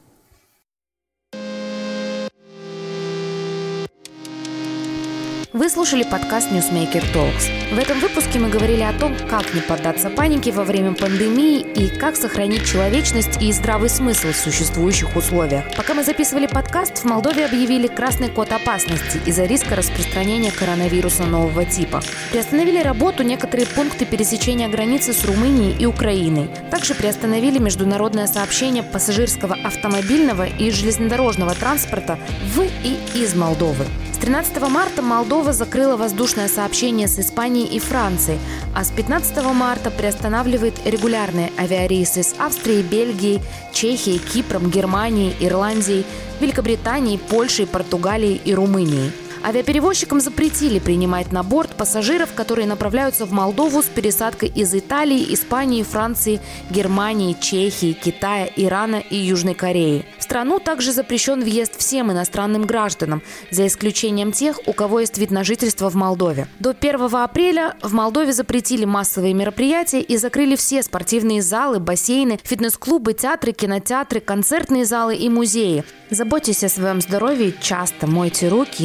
Вы 5.57 5.71
слушали 5.71 6.03
подкаст 6.03 6.51
Newsmaker 6.51 7.03
Talks. 7.15 7.73
В 7.73 7.79
этом 7.79 7.99
выпуске 7.99 8.37
мы 8.37 8.47
говорили 8.47 8.83
о 8.83 8.93
том, 8.93 9.15
как 9.27 9.55
не 9.55 9.61
поддаться 9.61 10.11
панике 10.11 10.51
во 10.51 10.63
время 10.63 10.93
пандемии 10.93 11.61
и 11.61 11.87
как 11.87 12.15
сохранить 12.15 12.63
человечность 12.63 13.41
и 13.41 13.51
здравый 13.51 13.89
смысл 13.89 14.27
в 14.27 14.35
существующих 14.35 15.15
условиях. 15.15 15.63
Пока 15.75 15.95
мы 15.95 16.03
записывали 16.03 16.45
подкаст, 16.45 16.99
в 16.99 17.05
Молдове 17.05 17.43
объявили 17.43 17.87
красный 17.87 18.29
код 18.29 18.51
опасности 18.51 19.19
из-за 19.25 19.45
риска 19.45 19.75
распространения 19.75 20.51
коронавируса 20.51 21.23
нового 21.23 21.65
типа. 21.65 22.03
Приостановили 22.29 22.77
работу 22.77 23.23
некоторые 23.23 23.65
пункты 23.65 24.05
пересечения 24.05 24.69
границы 24.69 25.11
с 25.11 25.25
Румынией 25.25 25.75
и 25.75 25.87
Украиной. 25.87 26.51
Также 26.69 26.93
приостановили 26.93 27.57
международное 27.57 28.27
сообщение 28.27 28.83
пассажирского 28.83 29.57
автомобильного 29.63 30.45
и 30.45 30.69
железнодорожного 30.69 31.55
транспорта 31.55 32.19
в 32.53 32.61
и 32.61 32.99
из 33.15 33.33
Молдовы. 33.33 33.87
С 34.17 34.19
13 34.19 34.59
марта 34.67 35.03
Молдова 35.03 35.46
закрыла 35.53 35.95
воздушное 35.95 36.47
сообщение 36.47 37.07
с 37.07 37.19
Испанией 37.19 37.67
и 37.67 37.79
Францией, 37.79 38.39
а 38.75 38.83
с 38.83 38.91
15 38.91 39.43
марта 39.53 39.91
приостанавливает 39.91 40.73
регулярные 40.85 41.51
авиарейсы 41.57 42.23
с 42.23 42.35
Австрией, 42.37 42.83
Бельгией, 42.83 43.41
Чехией, 43.73 44.19
Кипром, 44.19 44.69
Германией, 44.69 45.35
Ирландией, 45.39 46.05
Великобританией, 46.39 47.17
Польшей, 47.17 47.67
Португалией 47.67 48.41
и 48.43 48.53
Румынией. 48.53 49.11
Авиаперевозчикам 49.47 50.19
запретили 50.19 50.77
принимать 50.77 51.31
на 51.31 51.41
борт 51.41 51.73
пассажиров, 51.77 52.33
которые 52.33 52.67
направляются 52.67 53.25
в 53.25 53.31
Молдову 53.31 53.81
с 53.81 53.85
пересадкой 53.85 54.49
из 54.49 54.75
Италии, 54.75 55.33
Испании, 55.33 55.83
Франции, 55.83 56.41
Германии, 56.69 57.31
Чехии, 57.39 57.93
Китая, 57.93 58.49
Ирана 58.57 58.97
и 58.97 59.15
Южной 59.15 59.53
Кореи. 59.53 60.03
В 60.19 60.23
страну 60.23 60.59
также 60.59 60.91
запрещен 60.91 61.41
въезд 61.41 61.77
всем 61.77 62.11
иностранным 62.11 62.65
гражданам, 62.65 63.21
за 63.49 63.65
исключением 63.67 64.33
тех, 64.33 64.59
у 64.65 64.73
кого 64.73 64.99
есть 64.99 65.17
вид 65.17 65.31
на 65.31 65.45
жительство 65.45 65.89
в 65.89 65.95
Молдове. 65.95 66.49
До 66.59 66.71
1 66.71 67.15
апреля 67.15 67.77
в 67.81 67.93
Молдове 67.93 68.33
запретили 68.33 68.83
массовые 68.83 69.33
мероприятия 69.33 70.01
и 70.01 70.17
закрыли 70.17 70.57
все 70.57 70.83
спортивные 70.83 71.41
залы, 71.41 71.79
бассейны, 71.79 72.37
фитнес-клубы, 72.43 73.13
театры, 73.13 73.53
кинотеатры, 73.53 74.19
концертные 74.19 74.83
залы 74.83 75.15
и 75.15 75.29
музеи. 75.29 75.85
Заботьтесь 76.09 76.65
о 76.65 76.69
своем 76.69 76.99
здоровье, 76.99 77.53
часто 77.61 78.07
мойте 78.07 78.49
руки, 78.49 78.83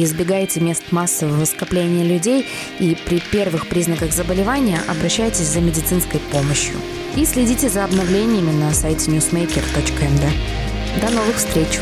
избегайте 0.53 0.59
мест 0.61 0.91
массового 0.91 1.45
скопления 1.45 2.03
людей 2.03 2.45
и 2.79 2.95
при 3.05 3.19
первых 3.19 3.67
признаках 3.67 4.11
заболевания 4.11 4.81
обращайтесь 4.87 5.47
за 5.47 5.61
медицинской 5.61 6.19
помощью. 6.31 6.75
И 7.15 7.25
следите 7.25 7.69
за 7.69 7.85
обновлениями 7.85 8.51
на 8.51 8.73
сайте 8.73 9.11
newsmaker.md. 9.11 10.29
До 11.01 11.09
новых 11.11 11.35
встреч! 11.35 11.79